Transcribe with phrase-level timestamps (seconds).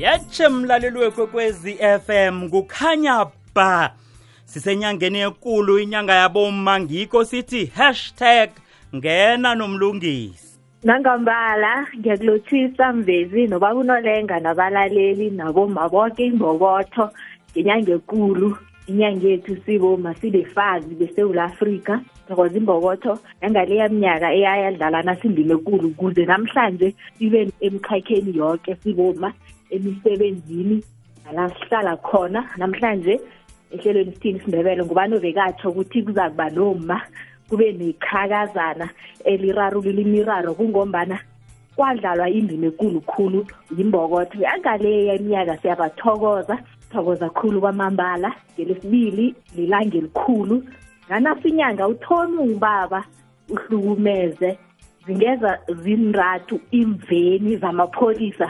[0.00, 3.92] yatshe mlaleli wekwekwezi FM kukhanya ba
[4.44, 8.50] sisenyangeni enkulu inyanga yaboma ngiko sithi hashtag
[8.94, 17.04] ngena nomlungisi nangambala ngiyakulothisa mvezi nobaba unolenga nabalaleli naboma bonke imbokotho
[17.52, 18.48] ngenyanga enkulu
[18.86, 26.94] inyanga yethu siboma sibefazi besewula afrika because imbokotho nangaleya mnyaka eyayadlala nasindima ekulu kuze namhlanje
[27.18, 29.32] sibe emkhakheni yonke siboma
[29.70, 30.82] emisebenzini
[31.34, 33.20] la sihlala khona namhlanje
[33.72, 37.02] ehlelweni sithini sindebele ngubani obekatsho ukuthi kuza kuba noma
[37.48, 38.86] kube neqhakazana
[39.24, 41.16] elirarulula imiraro kungombana
[41.76, 43.40] kwadlalwa indima enkulukhulu
[43.76, 46.56] yimbokotho yangaleya iminyaka siyabathokoza
[46.92, 50.56] thokoza khulu kwamambala ngelesibili lilanga elikhulu
[51.06, 53.04] nganasinyanga uthoni ungubaba
[53.50, 54.58] uhlukumeze
[55.06, 58.48] zingeza zinrathu imveni zamapholisa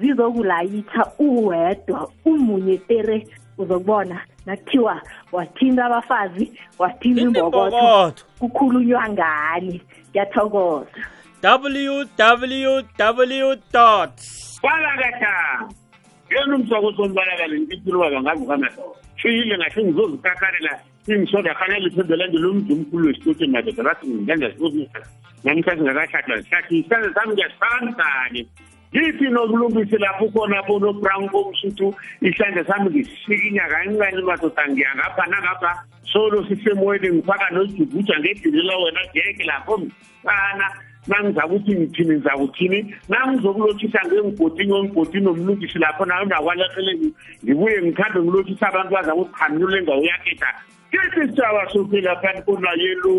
[0.00, 3.26] zizokulayitha uwedwa umunye tere
[3.58, 4.94] uzokubona nakuthiwa
[5.32, 6.44] wathinta abafazi
[6.78, 7.86] wathinta imbokotho
[8.40, 9.76] kukhulunywa ngani
[10.10, 10.88] ngiyathokoza
[11.42, 12.74] www
[13.74, 14.16] dot
[14.62, 15.32] kwalakatha
[16.30, 18.82] yena umsakusombalakaleni ngikhulumaka ngazi kamadoda
[19.20, 20.72] file ngahle ngizozikakarela
[21.08, 28.40] ingisoda fanele isebelendela umntu omkhulu wesithuthi madoda bathi ngenza sikuzinamhlanje ngakashada sihlathi isandla sami ngiyasifakani
[28.96, 31.90] ngiphi nobulungisi lapho ukhona bonobrown bomsuthu
[32.22, 35.70] ihlandla sami ngisikinya kancane madoda ngiya ngapha nangapha
[36.12, 40.66] solo sisemoyeni ngifaka nojubuja ngedilela wena geke lapho mfana
[41.10, 42.78] nangizakuthi ngithini ngizakuthini
[43.10, 47.08] nangizokulothisa ngengigotini ongigotini omlungisi lapho nayo nakwalahleleni
[47.44, 50.48] ngibuye ngikhambe ngilothisa abantu baza kuthanyule ngawo uyaketha
[50.90, 53.12] kesi sitshaba sophila phani kunayelo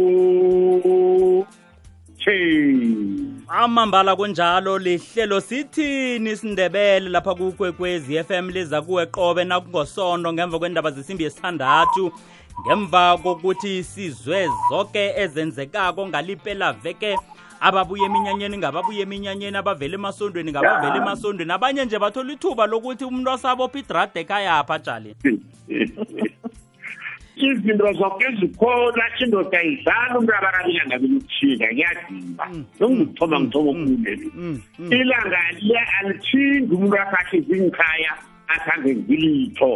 [2.25, 10.91] sithini amambala kunjalo lihlelo sithini sindebele lapha kukwekwezi FM liza kuwe qobe nakungosondo ngemva kwendaba
[10.91, 12.11] zisimbi yesithandathu
[12.61, 17.15] ngemva kokuthi sizwe zonke ezenzekako ngalipela veke
[17.59, 23.77] ababuya eminyanyeni ngababuya eminyanyeni abavela emasondweni ngabavela emasondweni abanye nje bathola ithuba lokuthi umuntu asabopha
[23.81, 25.11] idrade ekhayapha jali
[27.35, 34.27] izinto zonke zikhona indoda yidlala umrabarabila ngabe lokushinga iyadimba mm, mm, nongizithoma mm, ngithoma okuuleli
[35.01, 35.39] ilanga
[35.99, 38.11] alithingi umuntu akahle zingikhaya
[38.53, 39.71] akhambe ngilitho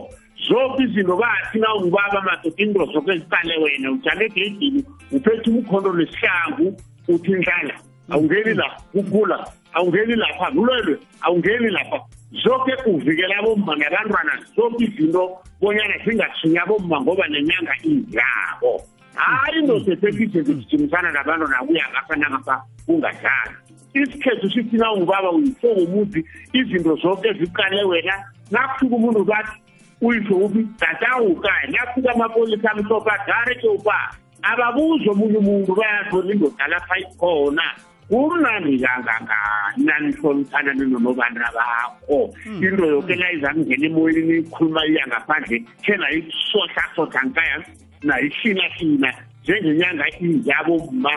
[0.47, 4.81] zonke izinto bathina ungibaba madoda indo zonke ziqale wena ujale egedini
[5.15, 6.65] uphethe umkhondo lwesihlangu
[7.13, 7.75] uthi ndlala
[8.11, 9.37] awungeni la kugula
[9.75, 11.99] awungeni lapha nulwelwe awungeni lapha
[12.31, 18.81] zoke uvikela bomma nabantwana zoke izinto bonyana zingathinya bomma ngoba nenyanga izabo
[19.15, 23.55] hayi ndosesekise zikijimisana nabantu nakuya ngapha nangapha kungadlali
[23.93, 28.13] isikhethu sithina ungubaba uyifo umuphi izinto zoke ziqale wena
[28.51, 29.57] nakufika umuntu bathi
[30.01, 33.97] uyifo uphi dadawukaye nakufika amapolisa amhlopha dareke uba
[34.41, 37.65] ababuzi omunye umuntu bayathona indodala phaikhona
[38.09, 42.63] kunandiyangangananihloni uthanda ninonobana bakho hmm.
[42.63, 47.57] into yoke nayizangena emoyeni ikhuluma iyangaphandle khe nayisohlasotha nkaya
[48.09, 49.11] nayihlinahlina
[49.43, 51.13] njengenyanga indyabo mma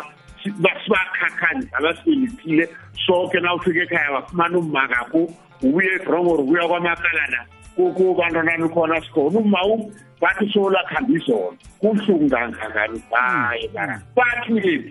[0.64, 2.64] basibakhakhani abasibelithile
[3.06, 5.22] soke na ufika ekhaya bafumana umma kakho
[5.62, 7.41] ubuye edrongor ubuya kwamakalana
[7.76, 9.58] kubantwanani khona sikhona umma
[10.20, 14.00] bathi solakhambi izona kuhlungangangani baye hmm.
[14.16, 14.82] bathi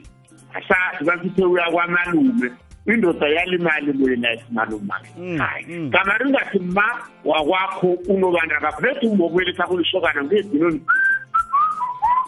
[1.07, 2.51] sasithokuya kwamalume
[2.87, 5.89] indoda yalimali mina isimalume mm, hayi mm.
[5.91, 6.83] kama ringathi ma
[7.25, 10.81] wakwakho unobanda bakho bethi umbokwelisa kulishokana ngedinoni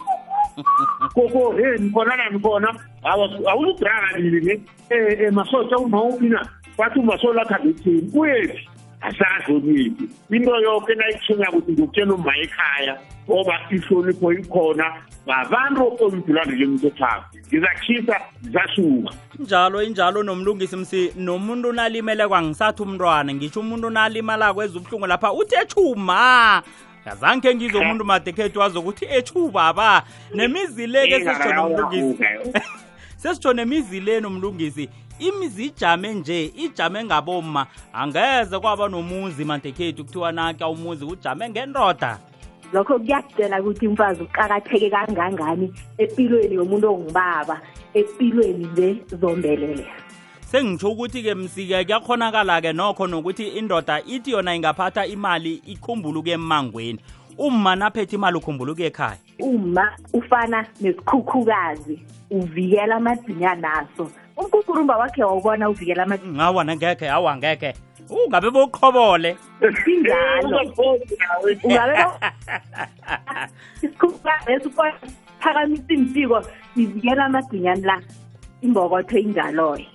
[1.14, 2.74] koko he nikhona na nikhona
[3.50, 4.60] awulidraka lili ne
[5.26, 6.48] emasotsha eh, eh, uma uphi na
[6.78, 8.68] bathi umasola akhabetheni uyephi
[9.04, 14.86] asazi okwethu into yonke nayithunya ukuthi ngokutshela uma ekhaya ngoba ihlonipho ikhona
[15.28, 23.86] ngabantu omdulwane lomthothako ngizakhisa zashuka njalo injalo nomlungisi msi nomuntu unalimele kwangisathi umntwana ngisho umuntu
[23.86, 26.62] unalimalako ezubuhlungu lapha uthi ethuma
[27.04, 28.06] azange ngizo umuntu eh.
[28.08, 30.02] madekhethu wazokuthi ethuba ba
[30.34, 32.24] nemizileke sesitsho nomlungisi
[33.16, 34.88] sesitsho nemizi le nomlungisi
[35.26, 42.18] imizi ijame nje ijame ngaboma angeze kwaba nomuzi mantekhethu kuthiwa nakha umuzi ujame ngendoda
[42.72, 47.60] lokho kuyakudela ukuthi umfazi uqakatheke kangangani empilweni yomuntu ongubaba
[47.94, 49.86] empilweni le zombelele
[50.40, 57.00] sengitsho ukuthi-ke msike kuyakhonakala-ke nokho nokuthi indoda ithi yona ingaphatha imali ikhumbuluke emmangweni
[57.38, 61.98] umma naphethe imali ukhumbuluke ekhaya uma ufana nesikhukhukazi
[62.30, 67.70] uvikela amadinya naso umkukurumba wakhe wawubona uvikela ama ngawa ngeke awa ngeke
[68.10, 69.30] ungabe bokhobole
[69.84, 70.60] singalo
[71.64, 72.12] ungabe
[73.82, 74.86] isikhuba esikwa
[75.40, 76.38] phakamisa impiko
[76.80, 77.96] ivikela amadinyani la
[78.64, 79.86] imbokotho injaloyo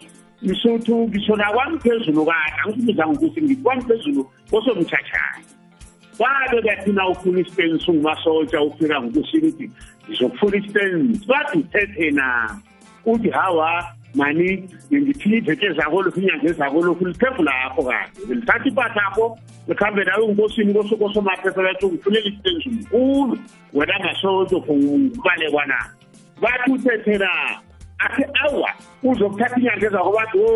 [0.43, 5.45] ngisothu ngisona kwami phezulu kwakhe angikubiza ngokuthi ngikwami phezulu kosomthatshayo
[6.17, 9.71] kwabe kathina ufuna isitensi ungumasotsha ufika ngokusini ukuthi
[10.05, 12.25] ngizokufuna isitensi bathi uthethe na
[13.05, 19.37] uthi hawa mani ngithini iveke zako lokhu inyanga ezako lokhu liphevu lakho kabe lithatha ipathakho
[19.67, 23.37] likhambe nawe ngibosini kosuku osomaphepha bathi ngifunela isitenzi mkulu
[23.73, 25.93] wena ngasozokubalekwa na
[26.41, 27.61] bathi uthethela
[27.99, 28.73] athi awa
[29.03, 30.53] uzokuthatha inyanga ezako bathi o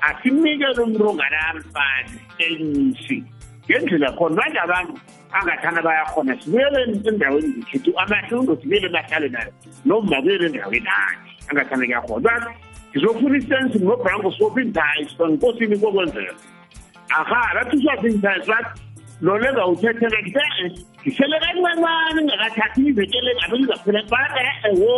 [0.00, 3.24] asimnikele umrunganamfani enyisi
[3.64, 4.92] ngendlela khona manje abantu
[5.32, 6.78] angathana bayakhona sibuyele
[7.08, 9.52] endaweni zikhethu amahle undozibuyele mahlale nayo
[9.84, 12.56] noma buyele endaweni akhe angathandeka khona but
[12.94, 16.34] ngizofuna i-sense ngobranko sibophe intice bangikosini kokwenzeka
[17.18, 18.66] aha lathi uswaphe intice but
[19.20, 24.94] lo lengawuthethela nte eh, ngihlele kancancane ngingakathathi ngizekele ngabe ngizaphela but e-e eh, wo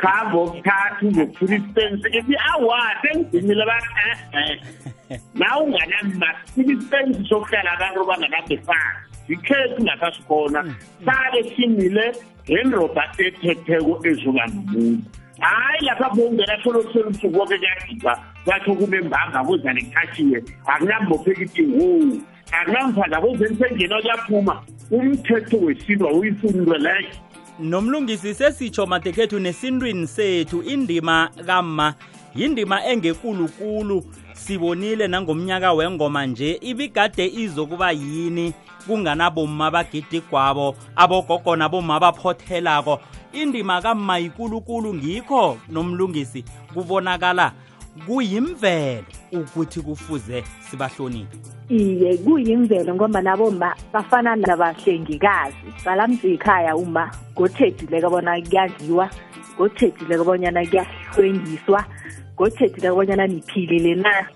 [0.00, 4.60] khambo okuthathu ngokufuna i-sense ithi awa sengidinile bat e-e
[5.08, 8.98] eh, na unganamasini i-sense sokuhlala abantu banganabefana
[9.28, 10.74] yikhethi ngasasikhona mm.
[11.06, 12.06] sake simile
[12.50, 15.02] ngenroba ethetheko ezuka nomuntu
[15.40, 22.02] hayi lapha bowungena esolosweni usuku koke kuyagibha batho kunembanga kuza likhathiwe akunambophekiti wo
[22.52, 27.08] akunamfanda kuzenisengena kuyaphuma umthetho wesintu awuyifunto leyo
[27.58, 31.94] nomlungisi sesitsho madekhethu nesintwini sethu indima kama
[32.34, 34.04] yindima engekulukulu
[34.38, 38.52] sibonile nangomnyaka wengoma nje ibigade izokuba yini
[38.86, 43.00] kunganabomma bagidigwabo abogogo nabomma baphothelako
[43.32, 46.44] indima kamma ikulukulu ngikho nomlungisi
[46.74, 47.52] kubonakala
[48.06, 51.36] kuyimvelo ukuthi kufuze sibahloniphe
[51.68, 59.10] iye kuyimvelo ngoba nabo ma bafana nabahlengikazi balamzi ikhaya uma ngothedileko bona kuyadliwa
[59.60, 61.84] ngothedileko bonyana kuyahlwengiswa
[62.40, 64.26] ngotshethi nakobanyana niphilile na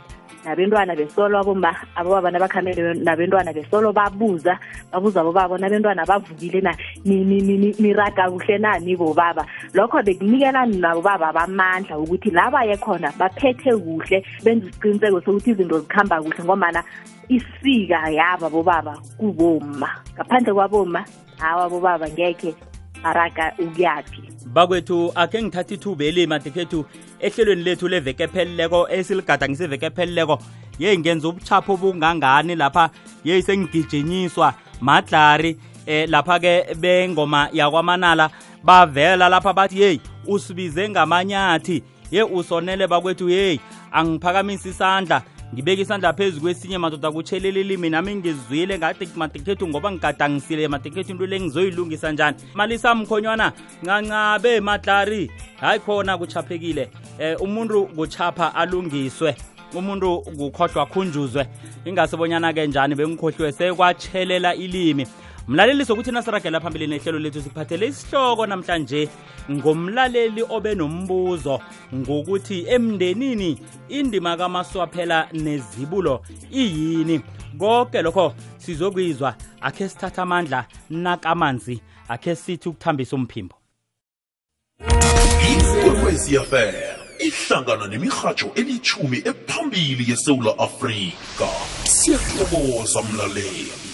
[0.44, 4.58] nabentwana besolo abomba abobaba nabakhambele nabentwana besolo babuza
[4.93, 6.75] babuza abobaba nabentwana bavukile na
[7.06, 15.20] niraga kuhle na nibobaba lokho bekunikela nabobaba bamandla ukuthi labaye khona baphethe kuhle benze isiqiniseko
[15.22, 16.82] sokuthi izinto zikuhamba kuhle ngomana
[17.31, 21.06] isika yabo abobaba kuboma ngaphandle kwaboma
[21.38, 22.55] hawa abobaba ngekhe
[23.02, 24.22] umaraga ukuyaphi
[24.54, 26.78] bakwethu akhe ngithatha ithuba elimadikhethu
[27.26, 30.37] ehlelweni lethu leveke pheleleko esiligada ngiseveke pheleleko
[30.82, 32.84] ye ngenza ubuchapho obungangani lapha
[33.25, 34.46] ye sengigijinyiswa
[34.87, 38.31] madlari um e, lapha-ke bengoma yakwamanala
[38.66, 39.98] bavela lapha bathi yeyi
[40.32, 43.60] usibize ngamanyathi ye usonele bakwethu yeyi
[43.93, 45.19] angiphakamisa isandla
[45.54, 51.40] ngibeka isandla phezu kwesinye madoda kutshelelelimi nami ngizuyele ngade matekethu ngoba ngigadangisile matekethu into le
[51.40, 53.52] ngizoyilungisa njani malisamkhonywana
[53.82, 56.88] ncancabe madlari hayi khona kuchaphekile
[57.19, 59.37] eh umuntu kuchapha alungiswe
[59.76, 61.43] umuntu kukhohlwa khunjuzwe
[61.84, 65.05] ingasebonyana-ke njani bengikhohlwe sekwatshelela ilimi
[65.49, 69.09] mlaleli sokuthi nasiragela phambili nehlelo lethu sikuphathele isihloko namhlanje
[69.50, 71.61] ngomlaleli obenombuzo
[71.94, 73.59] ngokuthi emndenini
[73.89, 76.22] indima kamaswaphela nezibulo
[76.55, 77.20] iyini
[77.58, 83.56] konke lokho sizokwizwa akhe sithatha amandla nakamanzi akhe sithi ukuthambisa umphimbo
[85.53, 86.75] ikwekwesiafm
[87.20, 91.49] ihlangana nemirhatsho elithumi ephambili yesewula afrika
[91.84, 93.92] siyathokoza mlaleli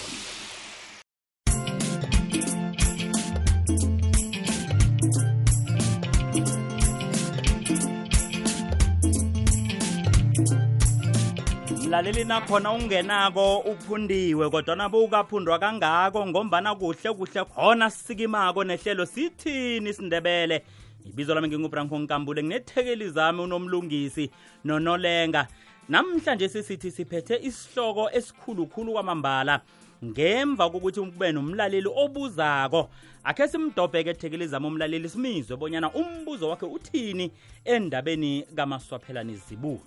[12.02, 19.90] mlaleli nakhona ungenako uphundiwe kodwa nabo ukaphundwa kangako ngombana kuhle kuhle khona sisikimako nehlelo sithini
[19.90, 20.64] isindebele
[21.04, 24.30] ibizo lami ngingubranko nkambule nginethekeli zami unomlungisi
[24.64, 25.46] nonolenga
[25.88, 29.60] namhlanje sisithi siphethe isihloko esikhulukhulu kwamambala
[30.04, 32.90] ngemva kokuthi kube nomlaleli obuzako
[33.24, 37.30] akhe simdobheke ethekeli zami umlaleli simizwe bonyana umbuzo wakhe uthini
[37.64, 39.80] endabeni kamaswaphela nezibulo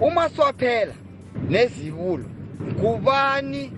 [0.00, 0.94] umaswaphela
[1.48, 2.24] neziwulo
[2.80, 3.72] kubani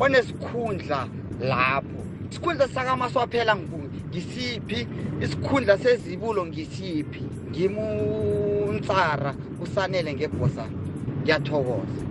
[0.00, 1.08] onesikhundla
[1.40, 1.86] lapho
[2.30, 4.86] isikhundla sakamaswaphela ngisiphi
[5.22, 10.76] isikhundla sezibulo ngisiphi ngimuntsara usanele ngebhosana
[11.22, 12.02] ngiyathokoza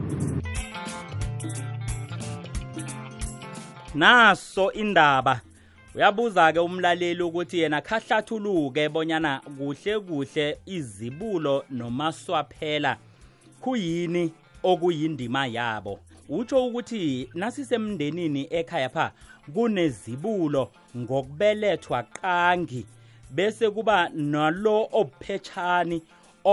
[3.95, 5.41] naso indaba
[5.95, 12.97] uyabuza-ke umlaleli ukuthi yena khahlathuluke bonyana kuhle kuhle izibulo nomaswaphela
[13.61, 14.31] kuyini
[14.71, 15.93] okuyindima yabo
[16.37, 19.11] utsho ukuthi nasisemndenini ekhaya pha
[19.53, 20.63] kunezibulo
[20.97, 22.83] ngokubelethwa qangi
[23.35, 23.97] bese kuba
[24.33, 25.97] nalo obuphetshani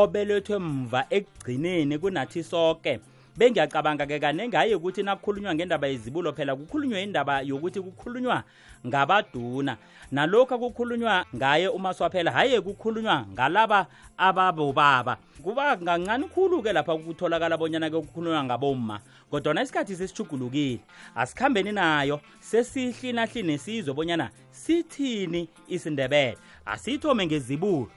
[0.00, 2.92] obelethwe mva ekugcineni kunathi sonke
[3.36, 8.44] bengiyacabanga-ke kaningi hhayi ukuthi nakukhulunywa ngendaba yezibulo phela kukhulunywa indaba yokuthi kukhulunywa
[8.86, 9.76] ngabaduna
[10.12, 13.86] nalokhu kukhulunywa ngaye umaswaphela hhayi kukhulunywa ngalaba
[14.16, 20.80] ababobaba kuba ngancane khulu-ke lapha kutholakala bonyana-ke kukhulunywa ngaboma kodwana isikhathi sesichugulukile
[21.14, 26.36] asikhambeni nayo sesihlinahlini sizwe bonyana sithini isindebele
[26.66, 27.88] asiyithome ngezibulo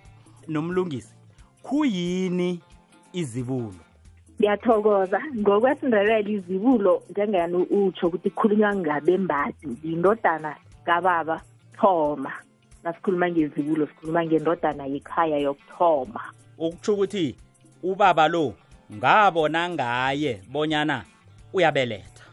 [0.48, 1.13] nomlungisi
[1.62, 2.60] kuyini
[3.13, 3.85] izibulo
[4.39, 10.51] ngiyathokoza ngokwesindebele izibulo njengani utsho ukuthi kukhulunywa ngabembadi yindodana
[10.86, 11.42] kababa
[11.80, 12.34] thoma
[12.84, 16.22] nasikhuluma ngezibulo sikhuluma ngendodana yekhaya yokuthoma
[16.60, 17.25] ukutsho ukuthi
[17.88, 18.54] ubaba lo
[18.96, 20.98] ngabona ngaye bonyana
[21.56, 22.25] uyabeletha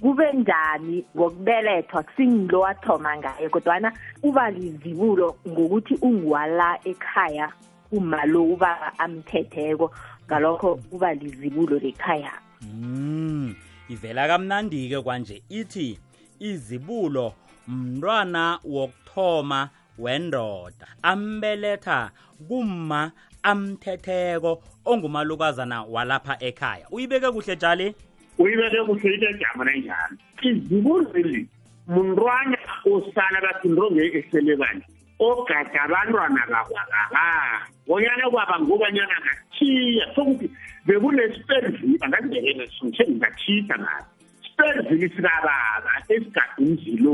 [0.00, 7.52] kube njani ngokubelethwa kusingilo wathoma ngaye kodwana uba lizibulo ngokuthi ungiwala ekhaya
[7.92, 9.90] uma lo ubaba amthetheko
[10.30, 12.32] ngalokho kuba lizibulo lekhaya
[12.62, 13.54] mm
[13.88, 15.98] ivela kamnandike kwanje ithi
[16.38, 17.32] izibulo
[17.68, 19.68] mntwana wokuthoma
[19.98, 22.10] wendoda ambeletha
[22.48, 23.12] kumma
[23.50, 27.94] amthetheko ongumalukazana walapha ekhaya uyibeke kuhle jali
[28.38, 30.16] uyibeke kuhle ite jama nanjani
[30.48, 31.46] izibulo leli
[31.88, 32.58] mntwana
[32.92, 34.84] osana bathi ndrongeeselebandle
[35.20, 40.46] ogada abantwana bakwakaa bonyana kwaba ngobanyana ngathiya sokuthi
[40.86, 44.06] bekunespenvila ngangingekenesngithengingathisa nabo
[44.46, 47.12] spenvile sikababa esigadini zilo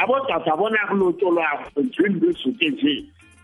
[0.00, 2.94] abogada bona kulotsholwako enzweni lwezuke nje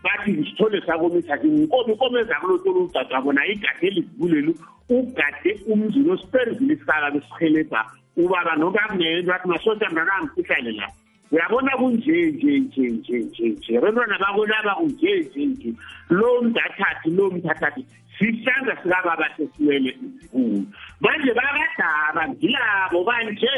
[0.03, 4.51] bathi ngisithole sakomisathi nkomi nkomi eza kulotsholwa ugada bona igade elivukulelu
[4.97, 7.81] ugade umzini ospenvile sikababa sihelebha
[8.21, 10.97] ubaba nokakunenbathi masotha ngakangifihlale lapo
[11.31, 15.69] uyabona kunje nje nje nje nje nje bantwana bakolaba kunje nje nje
[16.17, 17.81] lo mntathathi lo mthathathi
[18.17, 20.59] sisandla sikababa sesiwele izikhulu
[21.03, 23.51] manje bakadaba ngilabo banje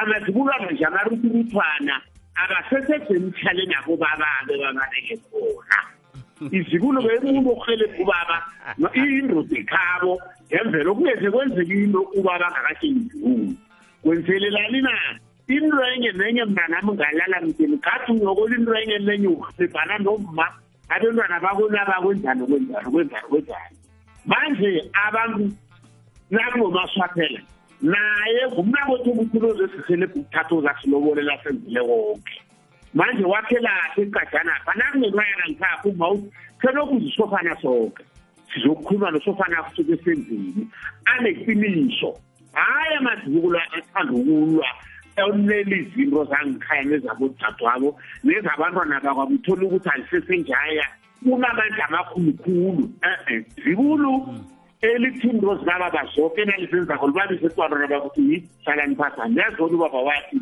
[0.00, 1.94] amazikulwana nje amaruturuthwana
[2.42, 5.78] abasesesemhlale nabo baba-ke babaleke khona
[6.58, 8.36] izikulo bemuntu ohele kubaba
[9.02, 10.12] indoda ekhabo
[10.50, 13.46] ngemvelo kungeze kwenzeka into ubaba angakashengizikhulu
[14.02, 14.94] kwenzelelani na
[15.48, 20.46] into enye nenye mnganami ngalala mtini ngathi uncokola into enye nenye uhlibhana nomma
[20.88, 23.76] abantwana bakolaba kwenjani kwenjani kwenjani kwenjani
[24.24, 25.50] manje abantu
[26.30, 27.40] nakungomaswaphela
[27.82, 32.34] naye ngumnakwethu obuthuluzi esiselebhu ukuthatha uzasilobolela senzile konke
[32.94, 36.30] manje wakhe lahle eqajanapha nakungenwayana ngikhapha umawuthi
[36.62, 38.04] selokudla isofana sonke
[38.52, 40.62] sizokukhuluma nosofana kusuke senzini
[41.12, 42.10] anekiniso
[42.54, 44.68] hhayi amazibukulwa athanda ukulwa
[45.34, 47.88] uleli zinto zangikhaya nezabodadwabo
[48.24, 50.84] nezabantwana bakwabo uthole ukuthi alisesenjaya
[51.24, 54.12] kunamandla amakhulukhulu u-e zibulu
[54.80, 60.36] elithinto zibaba bazoke nalizenzako libabisetwanana bakuthi hlalani phasa nazona ubaba wathi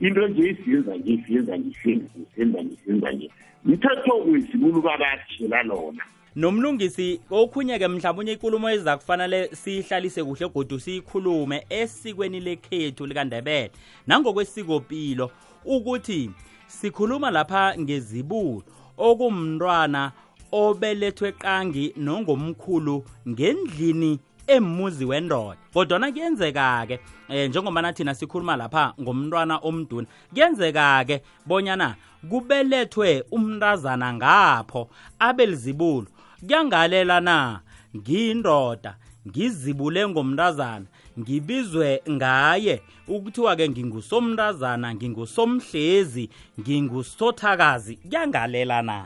[0.00, 3.28] into nje isiyenza ngesiyenza ngisenza ngisenza nje
[3.64, 6.04] mthetho wezibulu babathela lona
[6.36, 13.70] nomlungisi okhunye ke mhlawumbe inkulumo eza kufanele sihlalise kuhle godu siyikhulume esikweni lekhethu likaNdebele
[14.06, 15.30] nangokwesikopilo
[15.64, 16.30] ukuthi
[16.66, 18.62] sikhuluma lapha ngezibulo
[18.98, 20.12] okumntwana
[20.52, 26.96] obelethwe qangi nongomkhulu ngendlini emuzi wendoda kodwana kuyenzeka-ke
[27.28, 31.94] um eh, njengobana thina sikhuluma lapha ngomntwana omduna kuyenzeka-ke bonyana
[32.30, 34.88] kubelethwe umntazana ngapho
[35.18, 36.06] abelizibulo
[36.46, 37.60] kuyangalela na
[37.96, 38.96] ngiyindoda
[39.28, 40.86] ngizibule ngomntazana
[41.20, 46.24] ngibizwe ngaye ukuthiwa ke ngingusomntazana ngingusomhlezi
[46.60, 48.98] ngingusothakazi kuyangalela na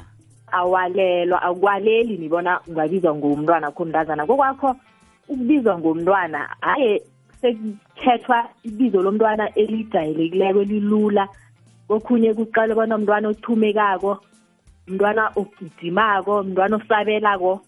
[0.52, 4.76] awalelwa akwaleli nibona ungabizwa ngomntwana kho mntazana kokwakho
[5.28, 7.02] ukubizwa ngomntwana aye
[7.40, 11.28] sekukhethwa ibizo lomntwana elijayelekileko elilula
[11.88, 14.18] kokhunye kuqala bona umntwana othumekako
[14.88, 17.60] mntwana ogijimako mntwana osabelako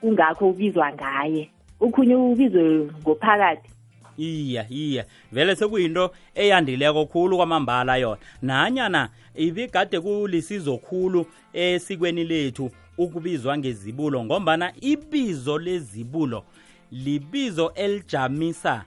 [0.00, 2.62] kungakho ubizwa ngaye ukhunye ubizwe
[3.00, 3.70] ngophakathi
[4.18, 13.58] iya iya vele sekuyinto eyandileko khulu kwamambala yona nanyana ibigade kulisizo khulu esikweni lethu ukubizwa
[13.58, 16.44] ngezibulo ngombana ibizo lezibulo
[16.92, 18.84] libizo elijamisa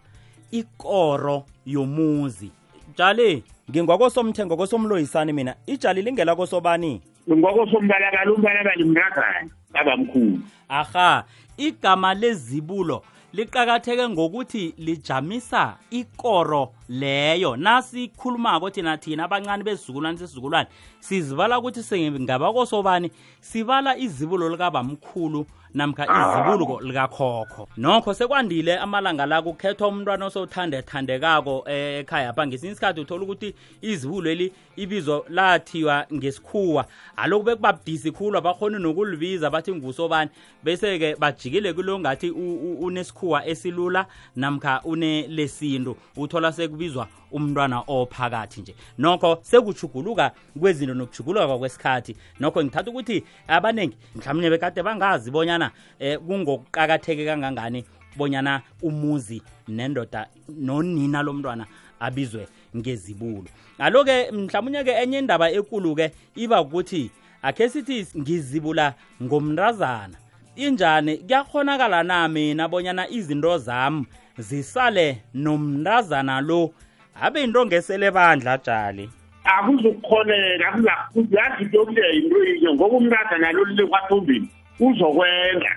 [0.52, 2.52] ikoro yomuzi
[2.98, 7.02] jali ngingwakosomthengo kosomloyisani mina ijali lingelako sobani
[7.38, 11.26] ngoko sombalakala umbalakala mnagane abamkhulu aha
[11.58, 20.68] igama lezibulo liqakatheke ngokuthi lijamisa ikoro leyo nasikhulumako thina thina abancane besizukulwane sesizukulwane
[21.00, 26.42] sizibala ukuthi sengabakosobani sibala izibulo likabamkhulu namkha ah.
[26.44, 33.24] izibuluko likakhokho nokho sekwandile amalanga la kukhethwa umntwana osowuthandethandekako eh, ekhaya pha ngesinye isikhathi uthola
[33.24, 36.86] ukuthi izibulo eli ibizo lathiwa ngesikhuwa
[37.18, 40.32] alokhu bekubabudisi khulu abakhoni nokulibiza bathi ngusobani
[40.64, 50.32] bese-ke bajikile kulo ngathi unesikhuwa esilula namkha unelesintu uthola sekubizwa umntwana ophakathi nje nokho sekujuguluka
[50.60, 57.86] kwezinto nokujuguluka kwakwesikhathi nokho ngithatha ukuthi abaningi mhlawumbe bekade bangazi bonyana bonyana eh kungokuqakatheke kangangani
[58.18, 61.66] bonyana umuzi nendoda nonina lomntwana
[62.00, 63.50] abizwe ngezibulo
[63.80, 67.12] ngalo-ke mhlawumunye-ke enye indaba ekulu-ke iba ukuthi
[67.42, 70.18] akhe sithi ngizibula ngomntazana
[70.56, 74.06] injani kuyakhonakala na mina bonyana izinto zami
[74.38, 76.74] zisale nomntazana lo
[77.22, 79.10] abe into ngesele bandla jali
[79.44, 80.68] akuzukukhoneka
[81.14, 84.50] kuzazi into kuleyo into yinye ngoba umntazana lo lile kwathumbini
[84.80, 85.70] uzokwenza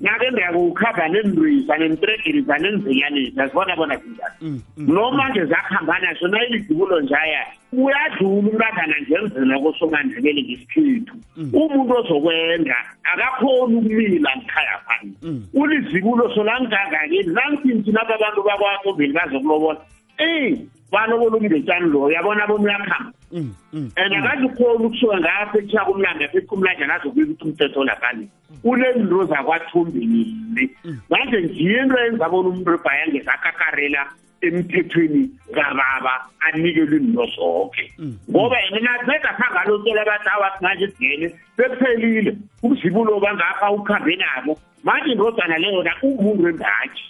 [0.00, 7.46] nake ndiyakukhava nendiza nentregiriza nenzinyanisa zibona bona zinjani mm, mm, nomanje zakuhambana so nayilidibulo njaya
[7.72, 11.50] uyadlula umntazana njemzina kosongandebeli ngesikhethu mm.
[11.52, 12.76] umuntu ozokwenza
[13.12, 15.12] akakhoni ukumila ngikhaya phani
[15.54, 19.80] ulizibulo so langingangakeli nangithi nthina babantu bakwakobeli bazokulobola
[20.18, 24.24] eyi banobulungile tshani lo yabona bona uyakhamba mm, mm, and mm.
[24.24, 28.28] akazikhona ukushiwe ngapha kushiya kumlanda fithi umlanjana azokubika ukuthi umthetho lakani
[28.64, 30.70] unezinto zakwathumbinile
[31.10, 34.06] manje nje into yenza bona umrebhayange zakakarela
[34.40, 37.92] emthethweni kababa anikelwe into zonke
[38.30, 45.12] ngoba yena nanceda sangalo tela abantu awathi manje singene sekuphelile umzibulo bangapha ukhambe nabo manje
[45.12, 47.02] indodana leyona umuntu wembaji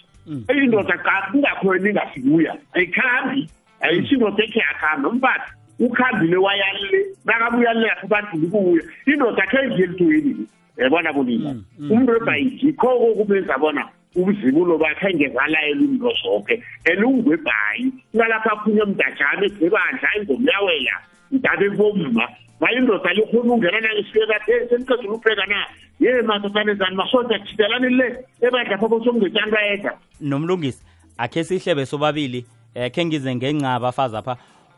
[0.63, 3.49] indoda xa kungakhona ingafikuya ayikhambi
[3.81, 5.45] ayishingo sekhe-akhamba
[5.79, 11.91] ukhambile wayalile nakabuyalile yathi bantu ndikubuya indoda khe eziyelitweni yabona kunina mm, mm.
[11.91, 19.45] umntu webhayiji khoko kumenza bona umzibulo bakhe engezalayela umnto zonke and ungwebhayi kungalapho aphunye mdajana
[19.45, 20.93] egcebandla engomyawela
[21.31, 22.27] ndabe bomma
[22.59, 25.65] mayindoda likhona ungena nangesifekathe seniqezula upheka na
[25.99, 30.85] ye matatane zani masoda jhidelani le ebandla phapho sokungetshani bayedla nomlungisi
[31.17, 34.37] akhe sihlebe sobabili eh khe ngize ngencaba afazi apha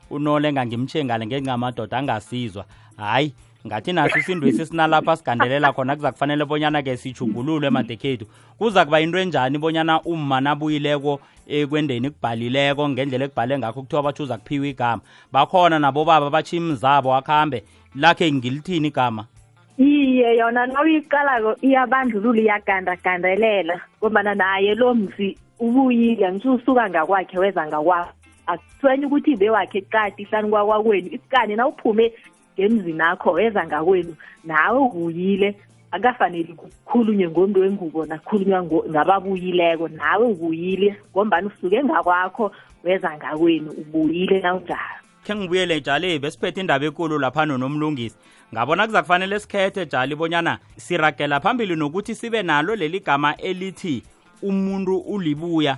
[0.10, 2.66] unole engangimtshengale ngencamadoda angasizwa
[2.98, 3.34] hayi
[3.68, 8.26] ngathi naso isindwesi sinalapha sigandelela khona kuza kufanele bonyana ke sijugululwe madekhethu
[8.58, 14.38] kuza kuba into enjani bonyana umma nabuyileko ekwendeni kubhalileko ngendlela ekubhale ngakho kuthiwa bathi uza
[14.38, 15.02] kuphiwa igama
[15.32, 17.64] bakhona nabobaba abatshimi zabo akuhambe
[17.96, 19.26] lakhe ngilithini igama
[19.78, 28.12] iye yona nawuyiqalako iyabandlulula iyagandagandelela ngobana naye lo mzi ubuyile ngisho usuka ngakwakhe weza ngakwakho
[28.48, 32.14] akuswenye ukuthi bewakhe kati hlani kwakwakwenu isikane na uphume
[32.60, 35.56] ngemzini akho weza ngakwenu nawe ubuyile
[35.92, 42.52] akafanele kukhulunywe ngomntu wengubo nakhulunywa ngababuyileko nawe ubuyile ngombani usuke ngakwakho
[42.84, 48.16] weza ngakwenu ubuyile nawunjalo khe ngibuyele jali eh, besiphethe indaba enkulu laphano nomlungisi
[48.54, 54.04] ngabona kuza kufanele sikhethe jali bonyana siragela phambili nokuthi sibe nalo leli gama elithi
[54.44, 55.78] umuntu ulibuya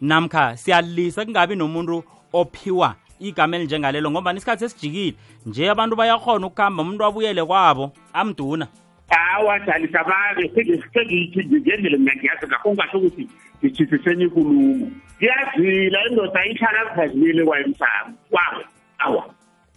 [0.00, 2.00] namkha siyalisa kungabi nomuntu
[2.32, 8.66] ophiwa igama elinjengalelo ngoba nisikhathi esijikile nje abantu bayakhona ukuhamba umuntu abuyele kwabo amduna
[9.12, 10.44] hawa dalisa babe
[10.92, 13.24] sengiyithi ngendlela mina ngiyazi ngakho kungahle ukuthi
[13.60, 14.88] ngichisiseni ikulumo
[15.20, 18.60] ngiyazila indoda ihlala kuphazimile kwayemsamo kwabo
[19.04, 19.22] awa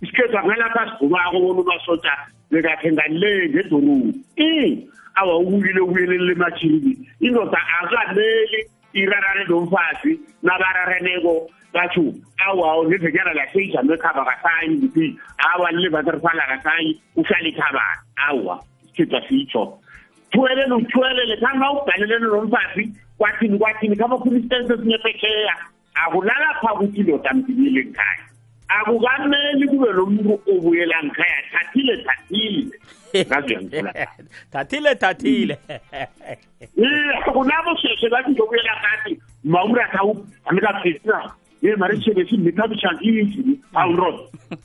[0.01, 2.13] isikhethu angelapha asidumako bona umasotsha
[2.51, 4.87] bekakhe ngale ngedorobhu i
[5.21, 8.59] awawulile ubuyelelele emashini indoda akameli
[8.93, 12.03] irarane nomfazi nabararaneko batho
[12.47, 15.17] awawo nevekana laseijame ekhaba kasanyi ngithi
[15.53, 18.55] awalilevatarifala kasanyi uhlala ekhabana awa
[18.95, 19.63] sithetha sitsho
[20.31, 22.83] thuwelele uthuwelele khanga ubhalelene nomfazi
[23.17, 25.55] kwathini kwathini khamafuna isitensi esinyephekheya
[26.03, 28.28] akulala phakuthi indoda mdinile ngayo
[28.69, 32.67] akukameli kube lo muntu obuyela ngikhaya thathile thathile
[33.29, 33.93] ngazi uyangithola
[34.51, 35.55] thathile thathile
[37.33, 39.11] kunabo sheshe bathi ngobuyela ngathi
[39.43, 39.99] mauratha
[40.45, 44.17] amekafesina ye mare shebesi nithabishangisi awunroda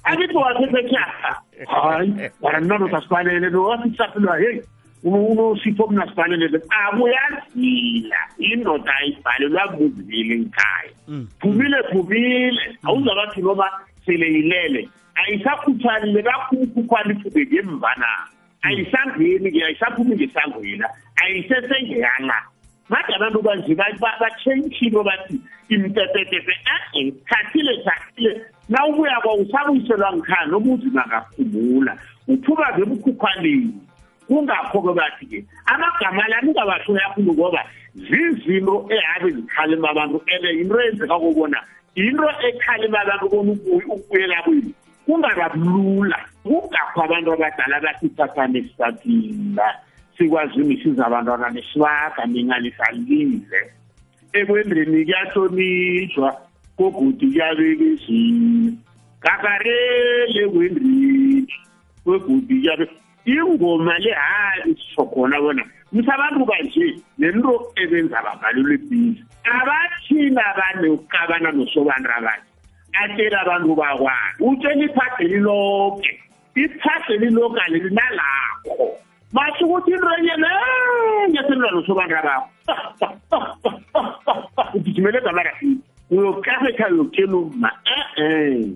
[0.04, 1.36] akithi wasefeshaka
[1.66, 4.62] hayi wara mna notasibalele nowasisapelwa heyi
[5.04, 11.28] unosipho mna sibhalelele akuyasila indoda ayibhalelwa muzile ngikhaya mm.
[11.40, 18.06] phumile phumile awuzabathi noba sele ilele ayisakhuthalile kakhulu ukhwalifike ngemvana
[18.66, 20.88] ayisangeni-ke ayisaphumi ngesangwela
[21.20, 22.38] ayisesengeyanga
[22.92, 23.72] manje abantu kanje
[24.20, 25.36] batshentshile bathi
[25.72, 28.32] imtetetepe e-e thathile thathile
[28.68, 31.92] na ubuya kwa usabuyiselwa ngikhani obuthi bangaphumula
[32.28, 33.72] uphuma ngebukhukhaleni
[34.26, 37.60] kungakho-ke bathi-ke amagama la ningawahloya khulu ngoba
[37.94, 41.60] zizinto ehabe zikhalima abantu and yinto eyenzeka kobona
[41.96, 44.74] yinto ekhalibala ukona ukubuyela kwini
[45.06, 49.66] kungabalula kungakho abantu abadala bathi thathane sisaphila
[50.18, 53.60] sikwazini siza abantwana nesibaga mina nisalile
[54.32, 56.28] ekwendreni kuyahlonishwa
[56.76, 58.74] kogudi kuyabekezini
[59.22, 61.46] gagarele ekwendreni
[62.04, 62.86] kwegudi kuyabe
[63.24, 65.62] ingoma le hayi sisokhona bona
[65.94, 69.24] msabantu kanje lento ebenza bavalelwe bhizi
[69.56, 72.48] abathina banokukabana nosobantu abanje
[73.00, 76.20] atshela abantu bakwayo utshela iphade liloke
[76.56, 78.86] iphade liloka leli nalakho
[79.32, 82.48] basho ukuthi into enye nenye selilwa nosobantu abakho
[84.74, 85.78] ugijimele gabarafini
[86.10, 87.70] uyokukafetha uyokutshela uma
[88.16, 88.68] e-e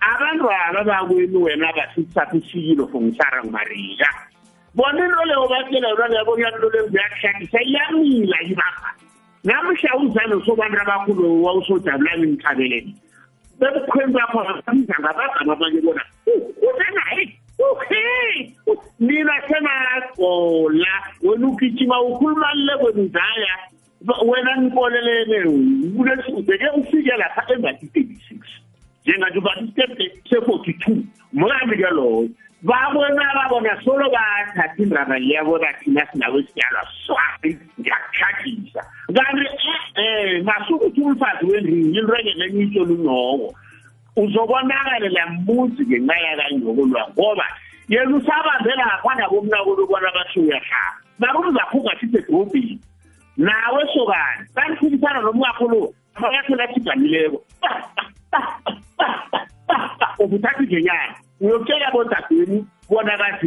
[0.00, 4.25] abantu aba bakwenu wena basisaphi isikilo for ngisara ngumarika
[4.76, 8.92] Bonnen ole oman kene, wane yon dole wak chan, se yamila yi baka.
[9.44, 12.80] Nan mi chan ou san nou soban yon akolo waw sou chan blan yon kadele.
[13.58, 15.96] Ben kwen da kwa wak chan, kwa wak chan wap anje yon.
[16.28, 17.24] Ou, ou dena e,
[17.64, 18.44] ou he!
[19.00, 23.56] Ni yon seman akola, ou nou kichi ma wak kuleman lewe mwen kaya.
[24.12, 28.60] Wanan yon konele, mwen yon soute, gen yon si jela sa mbati 36.
[29.08, 29.72] Gen yon juba di
[30.28, 30.98] se 42.
[31.32, 32.28] Mwen anje jelo ou.
[32.62, 38.80] babona babona solo bathatha indaba leyabo bathina sinabo isityalwa swabi ndiyakuthagisa
[39.12, 43.52] kanti e-e eh, eh, masukuthi umfazi wendrini into engelenye itsho lunoko
[44.16, 47.46] uzobonakalela mbuzi ngenxa yakanyokolwa ngoba
[47.88, 52.80] yena usabambe lapha nabomnakolo ubona bathi uyahlala mara umzakho ungathithi edrobhini
[53.36, 57.38] nawe sokani kandiphikisana nomnakho lo abayathola athidamileko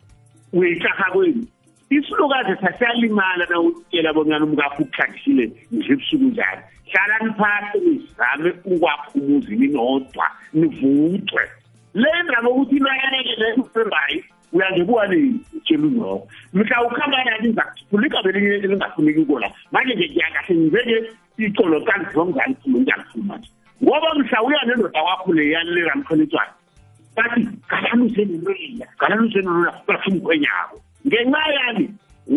[0.53, 1.45] uyeyihlaha kwenu
[1.91, 10.27] isilukazi sasiyalimala na utshela bonyana umkakho ukuhlakishile nje ebusuku njani hlala niphahle nizame ukwaphumuzini nodwa
[10.53, 11.43] nivuthwe
[11.95, 14.19] le ndaba okuthi inonyabekeneke usembayi
[14.57, 17.57] uyangibuka nini utshela uzoko mhla ukhambanani
[17.93, 20.95] ulikabelinye elingafuneki kona manje nje ngiyakahle ngibeke
[21.39, 23.49] icolo kanzongalikhulunjalikhulu manje
[23.83, 26.53] ngoba mhla uya nendoda wakho leyalelamkhonetswayo
[27.17, 31.87] bathi ngalaluseneloya ngalaluseneloya bafumkhwenyabo ngenxa yani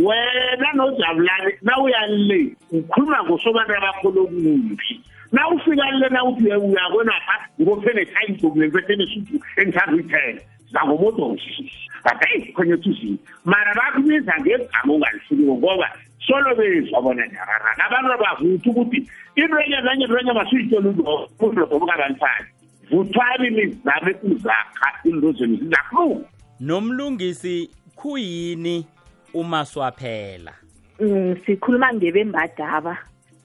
[0.05, 2.39] wena nojabulane na uyalile
[2.77, 4.91] ukhuluma ngosobantu abakholokumbi
[5.31, 10.41] na ufika lile na uthi uyakwenapha ngibophe netayitokulenzethenesuthu engithanda uyithela
[10.73, 11.63] zangomodosi
[12.03, 15.89] kade khona ukuthi mara bakubiza ngegama ongalifuniko ngoba
[16.27, 22.47] solo bezwa bona nyarara nabantu bavuthi ukuthi inrenya zanye nrenya masiyitshela umuntu obukabanifani
[22.89, 26.25] vuthani nizame ukuzakha into zenu zizakhulu
[26.59, 28.85] nomlungisi khuyini
[29.33, 30.53] umaswaphela
[30.99, 32.97] um mm, sikhuluma ngebembadaba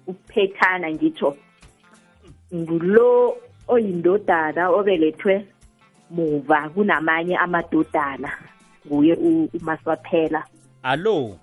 [0.07, 1.37] ukuphethana ngitho
[2.55, 3.37] ngulo
[3.69, 5.47] oyindodana obelethwe
[6.15, 8.31] muva kunamanye amadodana
[8.87, 9.15] nguye
[9.61, 10.45] umaswaphela
[10.83, 11.37] allo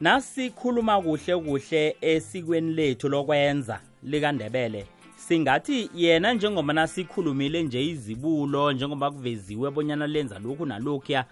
[0.00, 4.86] nasikhuluma kuhle kuhle esikweni lethu lokwenza likandebele
[5.16, 11.24] singathi yena njengoba nasikhulumile nje izibulo njengoba kuveziwe bonyana lenza lokhu nalokhuya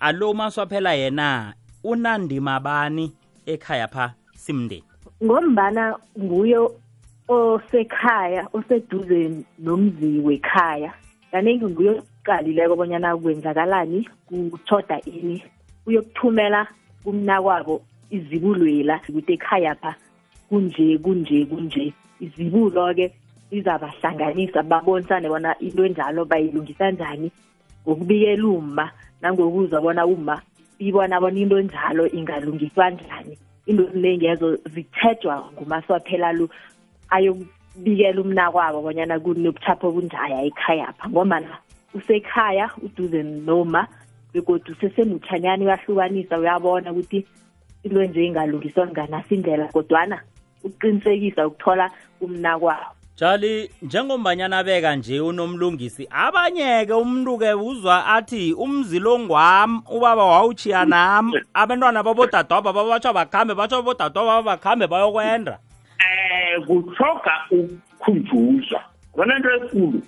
[0.00, 3.12] alo maswaphela yena unandima bani
[3.46, 4.84] ekhaya pha simndeni
[5.24, 6.68] ngombana nguye
[7.28, 10.92] osekhaya oseduze nomzi wekhaya
[11.30, 14.08] kaningi nguye okuqalileko bonyana kwenzakalani
[14.50, 15.42] kuthoda ini
[15.86, 16.66] uyokuthumela
[17.04, 19.92] kumna kwabo izibulwela ukuthi ekhaya pha
[20.48, 21.92] kunje kunje kunje
[22.24, 23.06] izibulo-ke
[23.52, 27.28] izabahlanganisa babonisane bona into enjalo bayilungisa njani
[27.84, 30.40] ngokubikela umma nangokuza bona uma
[30.80, 36.48] ibona bona into enjalo ingalungiswa njani into eziningezo zithejwa ngumaswaphela lo
[37.10, 41.58] ayokubikela kwabo bonyana kunobuthapho kunjaya ekhaya pha ngomana
[41.94, 43.86] usekhaya uduze noma
[44.32, 47.18] bekodwa usesemuthanyana uyahlukanisa uyabona ukuthi
[47.86, 50.18] ilwenze ingalungiswa nganaso indlela kodwana
[50.66, 51.86] ukuqinisekisa ukuthola
[52.20, 61.30] umna kwabo jali njengombanyana beka nje unomlungisi abanye-ke umntu-ke uzwa athi umzilongwam ubaba wawuchiya nam
[61.54, 65.58] abantwana babodadoba babatsho bakhambe batsho babodadoba babakhambe bayokwenda um
[66.02, 68.80] eh, kuthoga ukhunjuzwa
[69.14, 70.02] kona into ekulu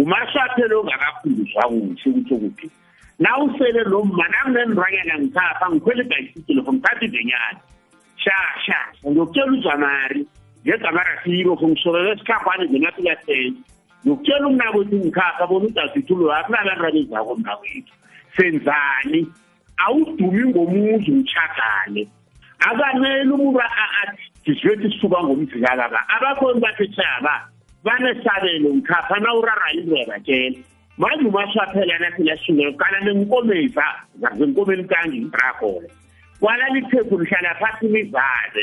[0.00, 2.70] umashathelo ongakafundiswa kuhle ukuthi ukuphi
[3.18, 7.60] na usele lo mananginendranyana ngithatha ngikhwele ibhayisikile fo ngithatha ivenyana
[8.22, 8.78] shasha
[9.08, 10.20] ngiyokutshela ujanari
[10.64, 13.54] ngegamarasiro fo ngisolele esikhambane ngenasilahlenye
[14.00, 17.94] ngiyokutshela umnakwethu ngikhatha bona udadithulo yakho nabanrabezako mnakwethu
[18.36, 19.20] senzani
[19.84, 22.02] awudumi ngomuzi ngitshagale
[22.68, 27.34] akanele umuntu athi ndizwethi sisuka ngomvikakaka abakhoni bathetshaba
[27.86, 30.56] vane savelo nkhapha na urara indlela tjela
[31.02, 33.84] manje umashaphelana phela shingelo kana nenkomeza
[34.20, 35.88] zazi nkomeni kangi ngibrakole
[36.40, 38.62] kwala lithethu lihlala phakathi mivale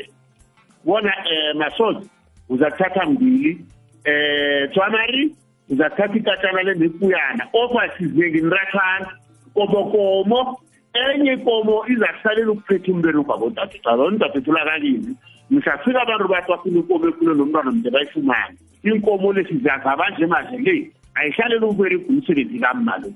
[0.86, 2.10] bona eh masozi
[2.50, 3.66] uzathatha mbili
[4.06, 5.36] eh twamari
[5.70, 9.08] uzathatha ikatana le nekuyana ofasizwe nginrakhana
[9.54, 10.60] kobokomo
[10.94, 15.16] enye komo izasalela ukuphetha umntweni ugabodade calo nizaphethula kalini
[15.50, 21.68] mhlafika abantu bathwafuna ukome kule nomntwana mnde bayifumane inkomo lesi ziyazaba nje manje le ayihlalela
[21.68, 23.10] ukwerega umsebenzi kamalo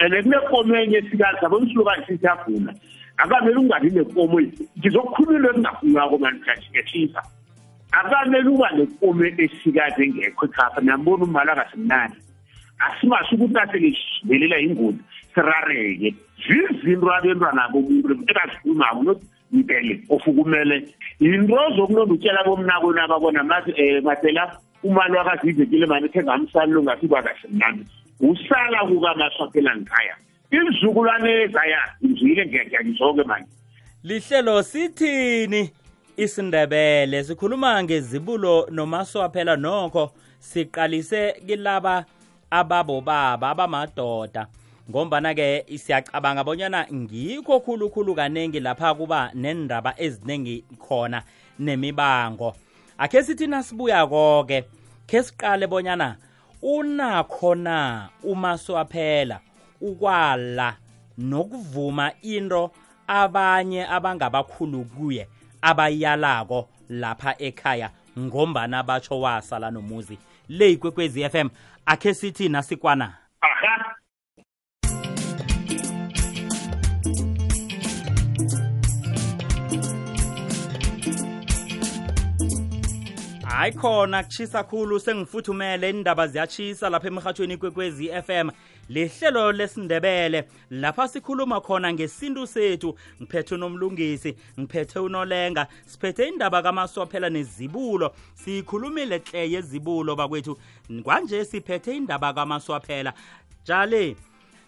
[0.00, 2.74] and kunenkomo enye sikazaba umsulukanje siyagula
[3.16, 4.40] akamele ungabi nenkomo
[4.78, 7.22] ngizokukhululwa ekungafunywako manjashingeshisa
[7.92, 12.14] akamele uba nenkomo esikazi engekho ekhapha niyambona umali akasimnani
[12.78, 14.98] asimase ukuthi asengesivelela yingozi
[15.34, 20.76] sirareke zizinto abentwana bomuntu ebazikhulumako nothi mpele ofukumele
[21.20, 27.40] yinto zokulonda utshela bomnakweni ababona um eh, matela umali wakazivekile mani ethe ngamsalulo ngasikwa kahle
[27.50, 27.86] mnami
[28.20, 30.16] usala kukamaswakela ngikhaya
[30.50, 33.46] imzukulwane ezaya ngizuyile ngiyangizoke mani
[34.02, 35.70] lihlelo sithini
[36.16, 42.04] isindebele sikhuluma ngezibulo nomaswaphela nokho siqalise kilaba
[42.50, 44.46] ababobaba abamadoda
[44.90, 51.22] ngombana-ke siyacabanga bonyana ngikho khulukhulu kaningi lapha kuba nendaba eziningi khona
[51.58, 52.54] nemibango
[52.98, 54.64] akhe sithi nasibuyako ke
[55.06, 56.16] khe siqale bonyana
[56.62, 59.40] unakho na uma swaphela
[59.80, 60.76] ukwala
[61.18, 62.70] nokuvuma into
[63.08, 65.28] abanye abangabakhulu kuye
[65.62, 71.48] abayalako lapha ekhaya ngombana batsho wasala nomuzi le ikwekwezi FM
[71.86, 73.96] akhe sithi nasikwana aha
[83.54, 88.50] hayi khona kushisa khulu sengifuthumele indaba ziyachisa lapha emhathweni kwekwezi FM
[88.88, 98.14] lihlelo lesindebele lapha sikhuluma khona ngesintu sethu ngiphethe unomlungisi ngiphethe unolenga siphethe indaba kamaswaphela nezibulo
[98.34, 100.58] siyikhulumile hle yezibulo bakwethu
[101.02, 103.12] kwanje siphethe indaba kamaswaphela
[103.64, 104.16] jale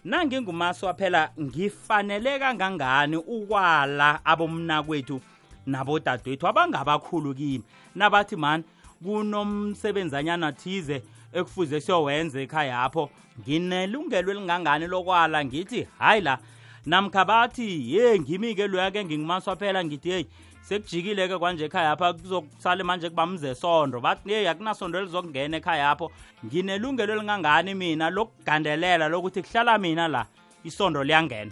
[0.05, 5.21] nangingumaswaphela ngifanele kangangani ukwala abomnakwethu
[5.65, 7.63] nabodadewethu abangabakhulu kimi
[7.95, 8.63] nabathi mani
[9.03, 11.01] kunomsebenzanyana thize
[11.33, 13.09] ekufuze siyowenza ekhaya apho
[13.43, 16.37] nginelungelo elingangani lokwala ngithi hayi la
[16.85, 20.25] namkha bathi ye ngimi-ke loyake ngingumaswa phela ngithi heyi
[20.67, 26.11] sekujikile-ke kwanje ekhaya apho kuzokusale manje kuba mzesondo bathi heyi akunasondo elizokungena ekhaya apho
[26.45, 30.21] nginelungelo elingangani mina lokugandelela lokuthi kuhlala mina la
[30.63, 31.51] isondo liyangena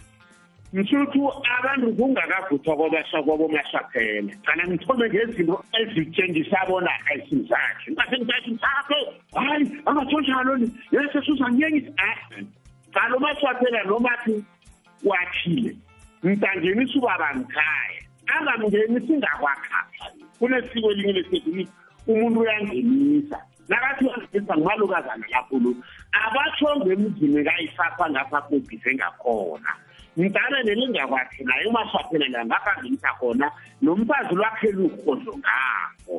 [0.76, 1.20] msuthi
[1.60, 9.00] abantu kungakavuthwa kwabasha kwabo mashaphela kana ngithome ngezinto ezitshengisabona ayisizakhe ngase ngisathi mthaphe
[9.36, 11.82] hhayi angathonjaloni yesesuzanyengi
[12.94, 14.44] kalo ah, mashaphela nomathi
[15.06, 15.78] wathile
[16.24, 18.02] mntangenisa ubaba mkhaya
[18.36, 20.10] angamngeni singakwakhatha
[20.40, 21.68] kunesiko elinye lesethi
[22.08, 25.72] umuntu uyangenisa nakathi uyangenisa ngumalukazana lapho lo
[26.24, 29.72] abatsho ngemzini kayisapha ngapha kobhize ngakhona
[30.18, 33.48] mtsana nelingakwathi naye umashaphela la ngakangenisa khona
[33.82, 36.16] nomfazi lwakhe lukhozo ngako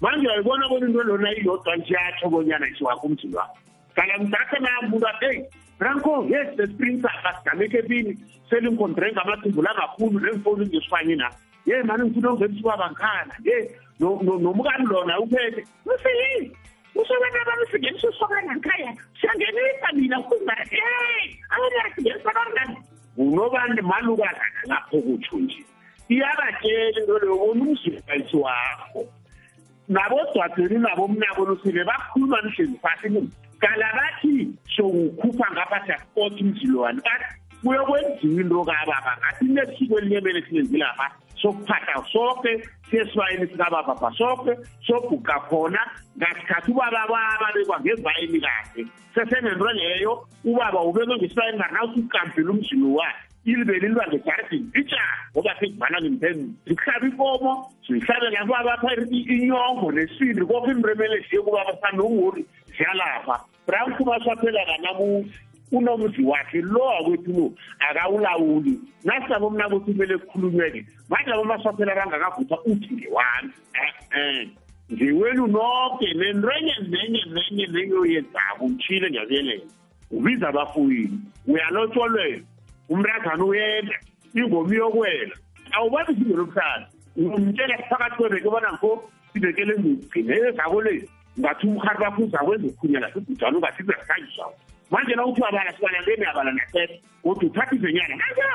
[0.00, 3.56] manje wayibona bona into lona iyodwa njeyatho bonyana siwakho umthi lwako
[3.96, 5.40] kala mdatha nayambuka eyi
[5.80, 8.12] ranko yes the sprinter asigameke bini
[8.50, 11.28] selinkondre ngamathumbula angakhulu nemfoni ngesifanye na
[11.66, 13.56] ye mani ngifuna ongenisiwabankhana ye
[14.00, 16.56] nomkani lona uphethe usi
[17.00, 20.80] usobana bamsingenisa usobana nkhaya siyangenisa mina kuzima e
[21.52, 22.76] aaasingenisa bangani
[23.18, 25.64] unoba nemaluka lapho kutsho nje
[26.08, 29.02] iyabatshela into leyo bona umzwekalisi wakho
[29.94, 37.22] nabodwadeni nabomnabona usile bakhuluma nihlezi phasini kala bathi sokukhupha ngapha siyasipota umzilwane but
[37.62, 45.78] kuyokwenziwa into kababa ngathi nesiko elinye mele sinenzilapha sokuphatha soke sesivayini sikababa bhashope sobhuka khona
[46.18, 48.82] ngasikhathi ubaba babalekwa ngevayini kahle
[49.14, 50.12] sesenenro leyo
[50.44, 57.52] ubaba ubekwe ngesivayini nangasukambile umzini wakhe ilibeli liba ngegardini litshala ngoba sekuvana ngempendulo sihlabe inkomo
[57.86, 58.88] sihlabe ngabo abapha
[59.34, 65.38] inyongo nesindi koko imremele siye kubaba sanowori ziyalapha brankumasaphela nganamusi
[65.72, 67.52] unomuzi wakhe lo wakwethu lo
[67.90, 74.48] akawulawuli nasinabo mna kwethu kumele kukhulunyeke manje labo masaphela rangakavutha uthi ngewami eh, eh,
[74.90, 79.62] nje wena unoke nenrenye nenye nenye nenye oyenzako uthile ngiyabuyelela
[80.10, 82.42] ubiza abafuyini uyalotsholela
[82.88, 83.98] umrathani uyenda
[84.34, 85.36] ingomi yokwela
[85.72, 91.08] awubani singelobuhlala ungomtshela phakathi kweveke bona ngo sibekele ngigcineke zako le
[91.40, 94.56] ngathi umkhari bakho uzakwenza ukukhunyela sibhujana ungathi zasanjiswako
[94.90, 98.48] manje nawuthi abala sibala ngene abala nasebe kodwa uthatha izenyana nanja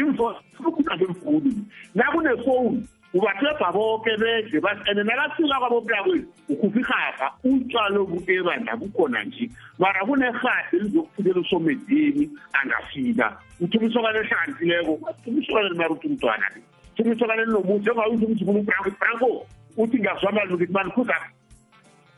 [0.00, 1.52] imvoukhuluma ngemvuni
[1.98, 2.82] nakunefowuni
[3.16, 9.44] ubaklebha boke benje and nalasuka kwabo mlakweni ukhupha ihaba utshwalo bu-ebanda kukhona nje
[9.78, 13.26] mara kunehade lizokufikela usomedini angafika
[13.60, 16.62] uthuma isokane ehlanganisileko uthuma isokane limare uthi umntwana le
[16.98, 21.14] uthuma isokane linomuntu njengawuthi umthi kula ubrako ubrako uthi ngiyazwamalungithi mani kuza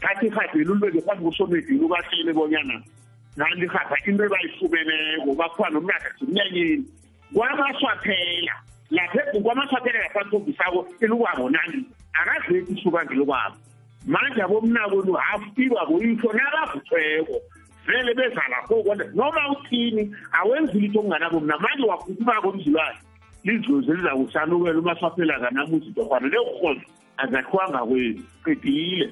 [0.01, 2.77] thatha ihade lulubeke phambi kusomedini ubahlele bonyana
[3.37, 6.85] nandirhaza into ebayifumeneko bakhuba nomnakathi mnyanyeni
[7.33, 8.53] kwamaswaphela
[8.91, 11.79] laphekwamaswaphela laphantombisako elukwabo nani
[12.21, 13.57] akazeki isukangelokwabo
[14.07, 17.39] manje abomnakoni hafibaboyiso nabavuthweko
[17.87, 20.03] vele bezalakhokoda noma uthini
[20.39, 22.99] awenzi litho okunganabo mna manje wakhukumako mzilwane
[23.45, 26.81] lidlozi elizakusanukela umaswaphela kanamuzi tofana lekhozo
[27.23, 29.09] azakhiwanga kwenu qidile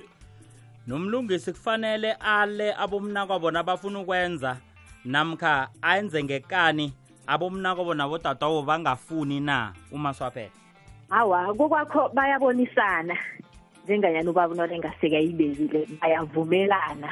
[0.90, 4.56] nomlungisi kufanele ale abomnakwabo nabafuna ukwenza
[5.04, 6.92] namkha ayenze ngekani
[7.26, 10.50] abomnakwabo nabodadwabo bangafuni na uma swaphela
[11.08, 13.16] hawa kokwakho bayabonisana
[13.84, 17.10] njenganyani ubaba unolengaseke ayibekile bayavumelana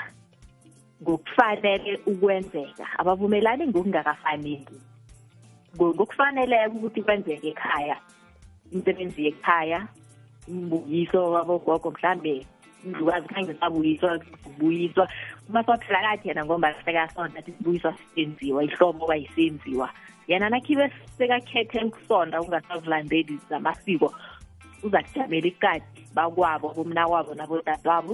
[1.03, 4.67] ngokufanele ukwenzeka abavumelani ngokungakafaneli
[5.77, 7.97] ngokufaneleko ukuthi kwenzeke ekhaya
[8.73, 9.87] imisebenzi yekhaya
[10.49, 12.47] umbukiso wabogogo mhlambe
[12.87, 14.11] indlukazi khange sabuyiswa
[14.61, 15.05] buyiswa
[15.49, 19.87] uma sotholakathi yena ngomba sekasonda athi sibuyiswa sisenziwa ihlobo kayisenziwa
[20.31, 20.85] yena nakhibe
[21.19, 24.09] sekakhethe kusonda ungasazilandeli zamasiko
[24.85, 28.13] uzakujamela ikadi bakwabo bomna kwabo nabotatwabo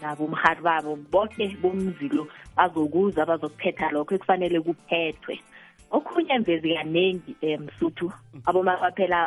[0.00, 2.22] nabomhari babo boke bomzilo
[2.56, 5.34] bazokuza bazokuphetha lokho ekufanele kuphethwe
[5.96, 8.06] okhunye mvezi kaningi um eh, msuthu
[8.48, 9.18] abomakwaphela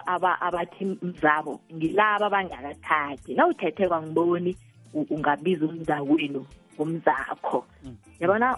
[0.44, 4.54] abathi mzabo ngilaba bangakathathi nawuthethe kwangiboni
[4.94, 6.46] ungabiza umzakwenu
[6.80, 7.96] umzakho mm.
[8.20, 8.56] yabona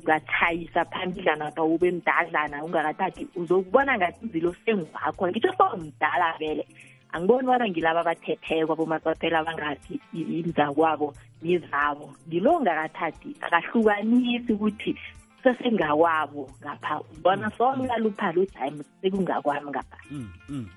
[0.00, 6.64] ungathayisa phambidlana pha ube mdadlana ungakathathi uzokubona ngathi uzilo sengwakho ngitsho somdala vele
[7.12, 9.92] angiboni bona ngilaba abathetheko abomaqaphela abangathi
[10.40, 11.08] imzakwabo
[11.42, 14.92] nizabo ngilo ungakathathi akahlukanisi ukuthi
[15.42, 17.52] sesengawabo ngapha ubona mm.
[17.58, 20.30] solala uphala uthi hayi sekungakwami ngapha mm,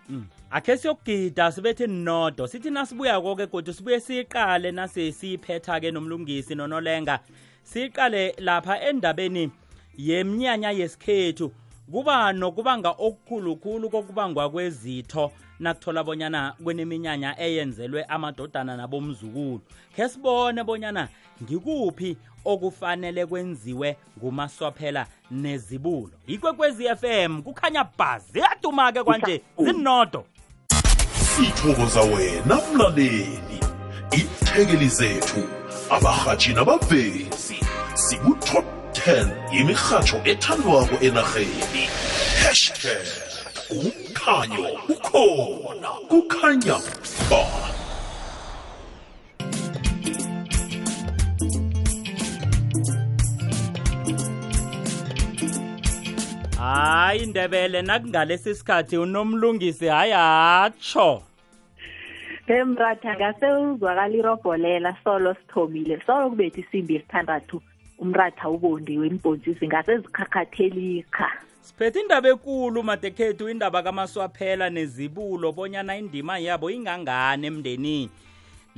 [0.10, 7.19] mm, akhe siyokugida sibethe nodo sithi nasibuyako-ke kodwa sibuye siyiqale nase siyiphetha-ke nomlungisi nonolenga
[7.63, 9.51] siyiqale lapha endabeni
[9.97, 11.51] yemnyanya yesikhethu
[11.91, 19.62] kuba nokubanga okukhulukhulu kokubangwa kwezitho nakuthola bonyana kweneminyanya eyenzelwe amadodana nabomzukulu
[19.95, 21.04] khe sibone bonyana
[21.43, 30.26] ngikuphi okufanele kwenziwe ngumaswaphela nezibulo ikwekwezi FM kukhanya bhazi yaduma-ke kwanje zinodo
[31.36, 33.40] sithokoza wena mlaleli
[34.12, 35.44] ithekeli zethu
[35.90, 37.58] abahatshi nabavezi
[38.06, 41.82] siku-top 10 imirhatsho ethandwako enarheni
[42.42, 43.06] hashtag
[43.80, 46.78] umkhanyo ukhona kukhanya
[47.30, 47.44] ba
[56.73, 61.21] hayi indebele nakungalesi sikhathi unomlungisi hayi atsho
[62.47, 67.58] emratha ngase uzwakala irobholela solo sithomile solo kubetha isimbi esithandathu
[68.04, 71.28] umratha ubondiwe imponjisi ngase zikhakhathelikha
[71.65, 78.09] siphethe indaba ekulu madekhethu indaba kamaswaphela nezibulo bonyana indima yabo ingangani emndenini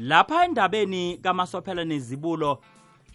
[0.10, 2.52] lapha endabeni kamaswaphela nezibulo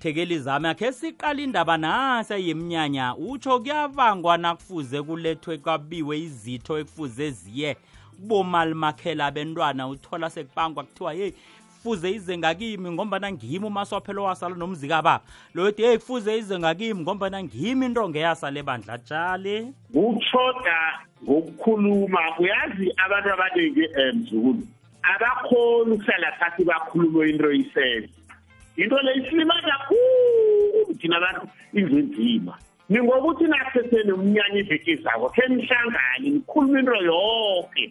[0.02, 7.70] sithekeli zami akhe siqala indaba nase yemnyanya utsho kuyavangwa nakufuze kulethwe kwabiwe izitho ekufuze ziye
[8.18, 11.34] bomalimakhela bentwana uthola sekubangwa kuthiwa yeyi
[11.76, 15.20] kufuze ize ngakimi ngombana ngimi umaswaphelo wasala nomzikaba
[15.54, 20.78] loyo ti yeyi kufuze ize ngakimi ngombana ngimi into ngeyasala ebandla tshale kutshoda
[21.24, 24.62] ngokukhuluma uyazi abantu abaningi um eh, mzukulu
[25.02, 28.10] abakhoni ukuhlala phasi bakhulume into yisenze
[28.76, 32.58] yinto le isilima kakhulu thina bantu inzenzima
[32.88, 37.84] ningoba uthi nasesene umnyanya iveki zabo khe nihlangane nikhuluma into yonke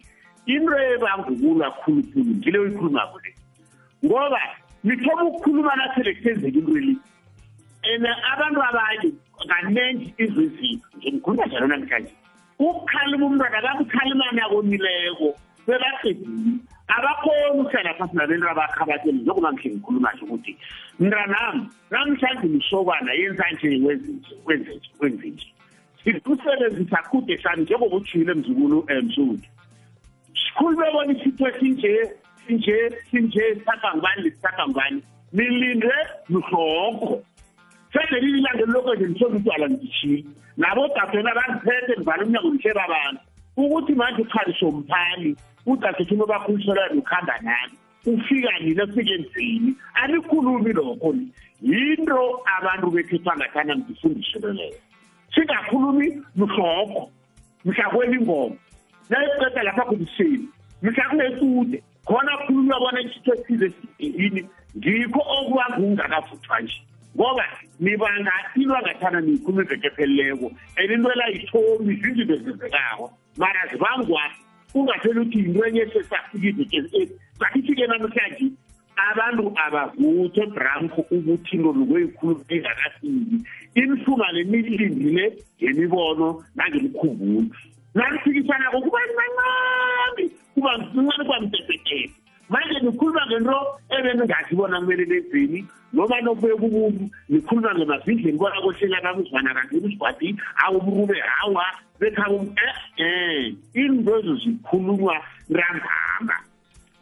[0.52, 3.30] into ebangukulu akhulukhulu ngile oyikhulumako le
[4.04, 4.40] ngoba
[4.84, 6.94] nithoba ukukhuluma nasele kuthenzeka into eli
[7.90, 9.08] and abantu abanye
[9.50, 12.12] kanenje izezinto nje nikhuluma njalo namhlanje
[12.58, 15.28] ukukhalima umntwana bakukhalima nako nileko
[15.66, 16.60] sebaqedile
[16.96, 20.52] abakhona ukuhlala phasi nabeni rabakhabatele njengoba ngihle ngikhuluma nje ukuthi
[21.00, 21.62] mnranami
[21.92, 25.46] namhlanje umsokwana yenzanje wenzinje wenzinje wenzinje
[26.02, 29.48] sikusebenzisa kude sami njengoba ujile emzukulu eh, umsuthi
[30.42, 31.92] sikhulume bona isitho esinje
[32.44, 32.78] sinje
[33.10, 34.98] sinje sithatha ngubani lisithatha ngubani
[35.32, 35.96] nilinde
[36.34, 37.10] mhlokho
[37.92, 40.24] sendelililangelilokho nje nisoze utwala ngijishile
[40.60, 43.20] nabo dadena bangiphethe ngivala umnyango nihlela abantu
[43.56, 45.36] ukuthi manje ukhaliso mphali
[45.66, 47.74] uthi athi unobakhuliselwane ukhamba nami
[48.06, 51.14] ufika nina sike nzini alikhulumi lokho
[51.62, 52.20] yinto
[52.58, 54.74] abantu bekhetha ngathana ngifundisele leyo
[55.34, 57.10] singakhulumi mhlokho
[57.64, 58.56] mhlakwela ingoma
[59.10, 60.48] nayiqeda lapha kuliseni
[60.82, 64.42] mhlakunetude khona khulunywa bona isitho esize siyini
[64.78, 66.78] ngikho okuba ngungakavuthwa nje
[67.16, 67.44] ngoba
[67.80, 70.48] nibanga into angathana niyikhuluma iveke epheleleko
[70.80, 74.22] and into elayithomi zizinto ezenzekako mara zvivangwa
[74.74, 77.08] ungatoni kuti nrenyese sasikizoee
[77.38, 78.46] patifike namushanje
[79.08, 83.36] avanhu ava votodramk ukuti ndonhuweikhulumi zvakasini
[83.80, 85.24] imfuma nemilindine
[85.62, 86.26] yemivono
[86.56, 87.42] nangemikhumbulo
[87.94, 90.24] nakufikisanako kuvanu vanqambi
[90.54, 92.14] kuvanu kuvanu kwamutepetepe
[92.52, 93.56] manje nikhuluma ngento
[93.96, 95.60] ebeningathi bona kumele benzeni
[95.96, 100.28] noma nokubuye kubuntu nikhuluma ngemavindleni bona kohlela kamuzwana kangeni usigwadi
[100.64, 101.64] awuburube hawa
[102.00, 102.38] bekhabo
[102.96, 105.16] e-e intozo zikhulunywa
[105.58, 106.36] rambamba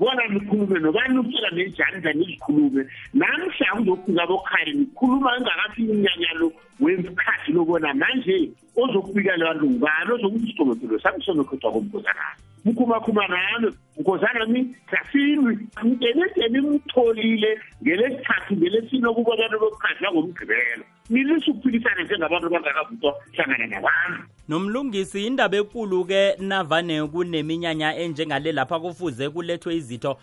[0.01, 2.83] bona nikhulume nobani ukutshela nejanda nizikhulume
[3.21, 6.47] namhla uzokufika bokhari nikhuluma engakafika umnyanyalo
[6.81, 8.37] wemkhathi lobona manje
[8.83, 19.07] ozokufika lebantu ngubani ozokuthi isitombempilo sami sonokhethwa komkozakazi mukumakhumanami nkosanami sasindwi ngibenedeni mtholile ngelesithathu ngelesini
[19.07, 28.81] okubonana lokukhadla ngomgqibelo nilisukuphilisane njengabantu abangakavutwa hlangana nabantu nomlungisi indaba ekulu-ke navane kuneminyanya enjengale lapha
[28.81, 30.17] kufuze kulethwe izitho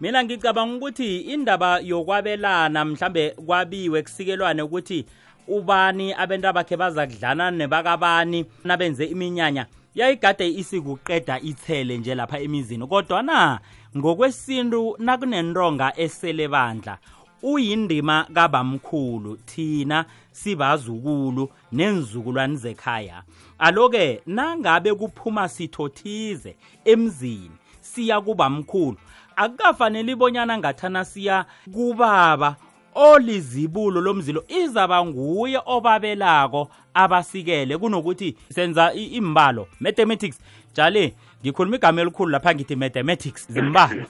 [0.00, 5.06] mina ngicabanga ukuthi indaba yokwabelana mhlambe kwabiwe kusikelwane ukuthi
[5.48, 13.22] ubani abantu abakhe baza kudlana nebakabani nabenze iminyanya yayigade isikuqeda ithele nje lapha emizini kodwa
[13.22, 13.60] na
[13.98, 16.98] ngokwesintu nakunentonga esele bandla
[17.42, 23.22] uyindima kabamkhulu thina sibazukulu nenzukulwane zekhaya
[23.58, 28.96] aloke nangabe kuphuma sithothize emzini siya kubamkhulu
[29.36, 32.56] akukafaneli bonyana ngathana siya kubaba
[32.94, 40.38] olizibulo lomzilo izaba nguye obabelako abasikele kunokuthi senza imbalo mathematics
[40.76, 44.04] jale ngikhuluma igama elikhulu lapha ngithi mathematics zimbalo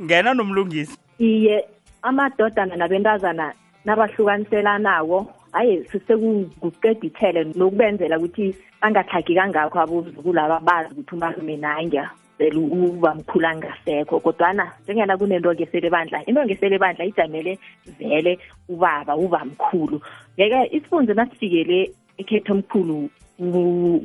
[0.00, 1.64] ngena nomlungisi iye
[2.02, 3.46] amadodana nabentazana
[3.84, 5.18] nabahlukaniselanawo
[5.52, 12.04] aye sesekuqedithele nokubenzela ukuthi angathagi kangakho abozukulaba bazi ukuthi umalume nangya
[12.38, 17.58] cela ukuba mkhulu angasekho kodwana njengena kunentonge selebandla intonge selebandla ijamele
[17.98, 20.00] vele ubaba ubamkhulu
[20.36, 23.08] yeke isifunze nasifikele ekhetho omkhulu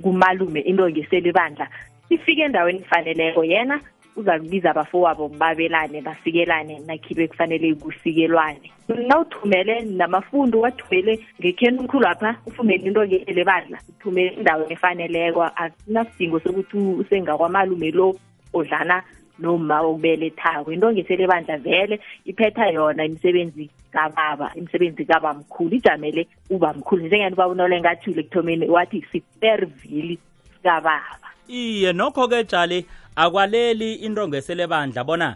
[0.04, 1.66] kumalume intonge selebandla
[2.10, 3.76] sifike endaweni efaneleko yena
[4.18, 12.84] uzakubiza abafowabo babelane basikelane nakhibe kufanele kusikelwane na uthumele namafundi wathumele ngekheni umkhulu apha ufumele
[12.88, 18.16] into elebandla uthumele indawo efaneleko akunasidingo sokuthi usengakwamalumi lo
[18.54, 19.04] odlana
[19.40, 27.34] noma okubelethako into ngesele bandla vele iphetha yona imisebenzi kababa imisebenzi kabamkhulu ijamele ubamkhulu njengani
[27.34, 30.18] ubabunole ngathule ekuthomeni wathi sipervili
[30.52, 32.80] sikababa iye nokho-ke jali
[33.22, 35.30] akwaleli intongo eselebandla bona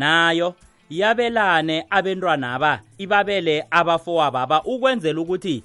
[0.00, 0.48] nayo
[0.98, 2.72] yabelane abentwana aba
[3.04, 5.56] ibabele abafowababa ukwenzela ukuthi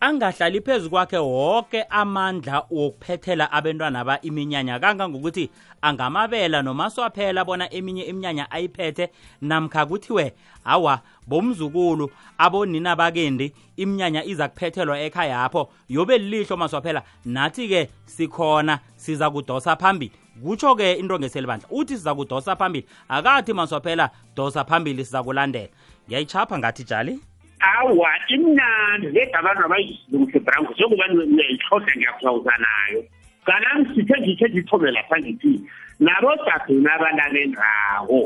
[0.00, 5.50] angahlali phezu kwakhe wonke amandla wokuphethela abantwana ba iminyanya kangangokuthi
[5.82, 10.34] angamabela nomaswaphela bona eminye iminyanya ayiphethe namkha kuthiwe
[10.64, 19.30] awa bomzukulu abonina bakendi iminyanya iza kuphethelwa ekhaya apho yobe lilihlo maswaphela nathi-ke sikhona siza
[19.30, 20.12] kudosa phambili
[20.44, 25.68] kutsho-ke into ngeselibandla uthi siza kudosa phambili akathi maswaphela dosa phambili siza kulandela
[26.08, 27.20] ngiyayichapha ngathi jali
[27.60, 33.00] awa imnandi leda abantu abayizilungise branko njengoba nixhosa ngiyaphawuza nayo
[33.44, 35.52] kanami sithe ngithe ngithome lapha ngithi
[36.04, 38.20] nabodaduna abalalendako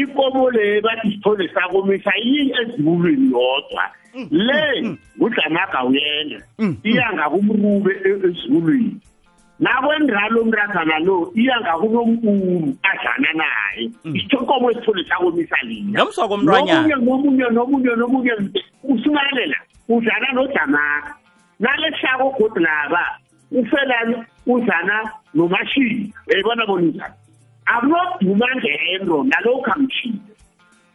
[0.00, 4.98] ikomo le bathi sithole sakomisa yini ezibulwini yodwa mm, le mm, mm.
[5.18, 6.38] ngudlamaga uyena
[6.84, 7.92] iyanga kumrube
[8.28, 8.96] ezibulwini
[9.64, 14.12] nakwendalo umntazana lo iya ngakunomkulu adlana naye mm.
[14.16, 18.32] isithokomo esithole sakomisa lina nomsokomntwanyanoomunye nomunye nomunye nomunye
[18.92, 19.58] usumalela
[19.88, 21.10] udlana nodamaka
[21.60, 23.04] nalehlako godi laba
[23.58, 24.16] ufelani
[24.52, 24.96] udlana
[25.34, 27.14] nomashini uyayibona bona unjani
[27.72, 30.22] akunoduma ngento nalokhu amshile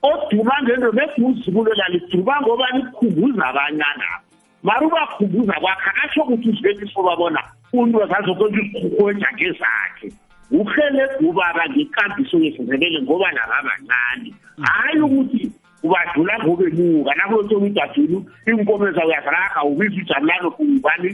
[0.10, 4.22] oduma ngento neguzibulo laliduma ngoba likhumbuza abanye alapho
[4.64, 7.40] mari ubakhumbuza kwakhe atsho ukuthi uzibeliso babona
[7.74, 10.10] unozazokwenza isiqhonya ngezakhe
[10.52, 15.52] uhelebhe ubaba ngekambiso yesindebele ngoba nababancane hhayi ukuthi
[15.84, 18.18] ubadlula ngobenuka lapho sokudadulu
[18.48, 21.12] iinkomo zawuyaziraga ubiza ujamlalo ubani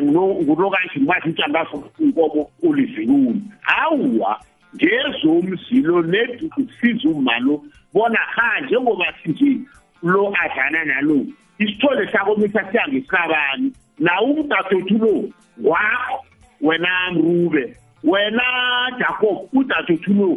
[0.00, 0.10] um
[0.42, 3.40] ngulokanje mathi ujamlaso inkomo ulivilule
[3.82, 4.40] awuwa
[4.76, 7.62] ngezomzilo nedukusiza umalo
[7.94, 9.60] bona ha njengoba sinje
[10.02, 11.20] lo adlana nalo
[11.58, 15.24] isithole sakomisa siyangesikabani nawumdathothulo
[15.64, 16.24] kwakho
[16.60, 18.42] wena mrube wena
[18.98, 20.28] jacob udathothulo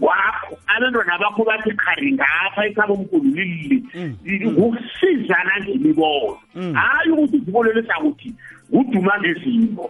[0.00, 6.38] kwakho abantwana bakho bathi khari ngapha ekhaba omkulu lilile ngokusizana ngemibono
[6.78, 8.28] hayi ukuthi uzibolele sakuthi
[8.74, 9.84] uduma ngezimo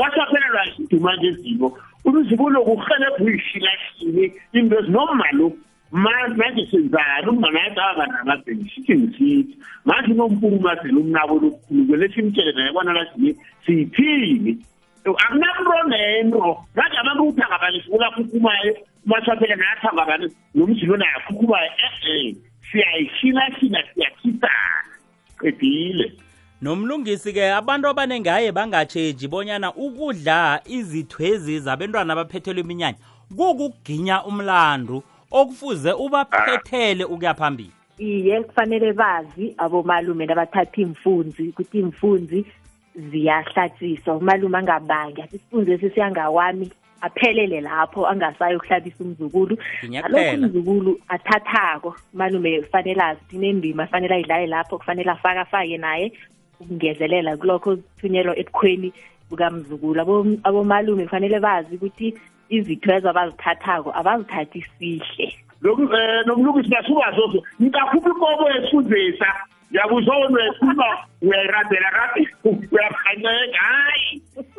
[0.00, 1.66] basaphelelwa duma ngezimo
[2.04, 4.24] uzibolo kurhelebhuyishilashini
[4.56, 5.52] into ezinomalou
[5.92, 13.36] madicines ari mana yatava vanhu avabeni sitinsiti mazino mpurumazeno mnavo lokhuluke leswi mitelelayekwanalazini
[13.66, 14.58] siyithini
[15.04, 18.76] akuna kuronenro vagama kuwuthangabanisiula kukumayo
[19.06, 21.70] umashapela nayathangabani nomzino naye akukumayo
[22.16, 22.36] e-e
[22.72, 24.84] siyayishinashina siyakhisana
[25.40, 26.12] qedile
[26.62, 32.98] nomlungisi ke abantu abanengaye bangatsheji bonyana ukudla izithwezi zabentwana abaphethelwe iminyanya
[33.36, 42.38] kukuginya umlandu okufuze ubaphethele ukuya phambili iye kufanele bazi abomalume nabathatha imfunzi ukuthi imfunzi
[42.96, 46.66] ziyahlatshiswa umalume angabangi athi isifunzi esi siyangawami
[47.00, 49.54] aphelele lapho angasayokuhlabisa umzukulu
[49.88, 56.12] ngalokho umzukulu athathako malume kufanele azinendima afanele ayidlale lapho kufanele afake afake naye
[56.60, 58.88] ukungezelela kulokho kuthunyelwa ebukhweni
[59.30, 60.00] bukamzukulu
[60.44, 62.14] abomalume kufanele bazi ukuthi
[62.56, 65.26] izithwezo abazithathako abazithathi sihle
[65.64, 69.28] lokhu um eh, nomlungisi nasukazozo ngikakhupha inkomo yesifundisa
[69.70, 70.86] ngiyakuzona uyakhuluma
[71.24, 72.34] uyayirabhela rabhela
[72.74, 74.10] uyakhanyeka hayi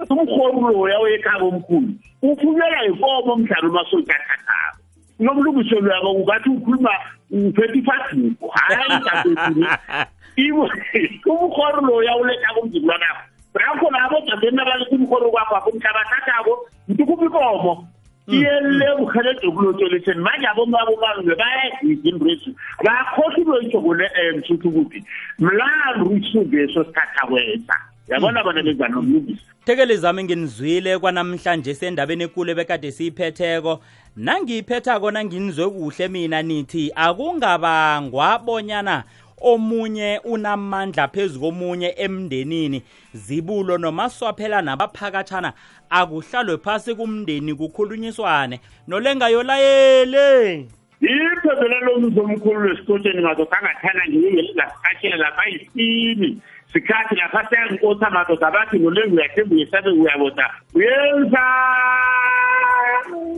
[0.09, 1.89] umhori loya oyekhaba omkhulu
[2.21, 4.77] ufunyelwa yinkomo mdlalo masoda athathako
[5.19, 6.93] nomlungisi loyaba ungathi ukhuluma
[7.31, 10.07] uphethe ifaduko hayi
[11.31, 13.20] umhori loya ulethako umzimlwanakho
[13.53, 17.87] rako vavo bya vena va leku mukhori wakwaku mitlhava tatavo ndzi ku mikomo
[18.29, 18.97] tiyelle mm.
[18.99, 24.35] vukhale byo kulotsoleseni va nyavo mavo vanwe va ya hizimbresi va khohli loyi thokole eh,
[24.37, 25.03] msutukuti
[25.39, 27.75] mlandru xisungeso sithathawesa
[28.07, 28.67] yabona vona mm.
[28.67, 33.79] lezanomlungisa thekeli zami nginizwile kwanamhlanje sendabeni ekulu ebekade siyiphetheko
[34.15, 39.03] nangiyiphetha kona nginizwe kuhle mina nithi akungabangwa bonyana
[39.41, 42.83] omunye unamandla phezukomunye emndenini
[43.13, 45.53] zibulo nomaswaphela nabaphakathana
[45.89, 50.67] akuhlalwe phansi kumndeni kukhulunyiswane nolengayolayele
[51.01, 56.37] iphebela lomzi omkhulu lwesikotsheni madoda angathana ngelingelingasikhathile lapha yisini
[56.73, 61.41] sikhathi lapha seyankosi amadoda abathi ngolengu yathembu yesabe uyaboda uyenza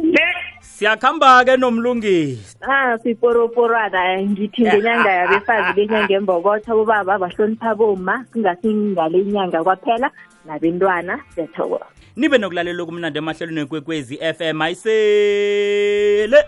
[0.04, 0.28] le
[0.64, 6.20] siyakhamba ke nomlungisi eh, eh, ah siporoporana ah, ngithi ngenyanga yabefazi ah, benyanga ah.
[6.24, 10.07] embokotha bobaba bahlonipha boma ngale inyanga kwaphela
[10.47, 11.86] nabentwana siyathokoza
[12.16, 16.39] nibe nokulalela okumnandi emahlelweni kwekwezi FM ayisele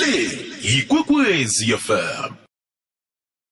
[0.00, 0.12] le
[0.62, 2.47] yikwekwezi FM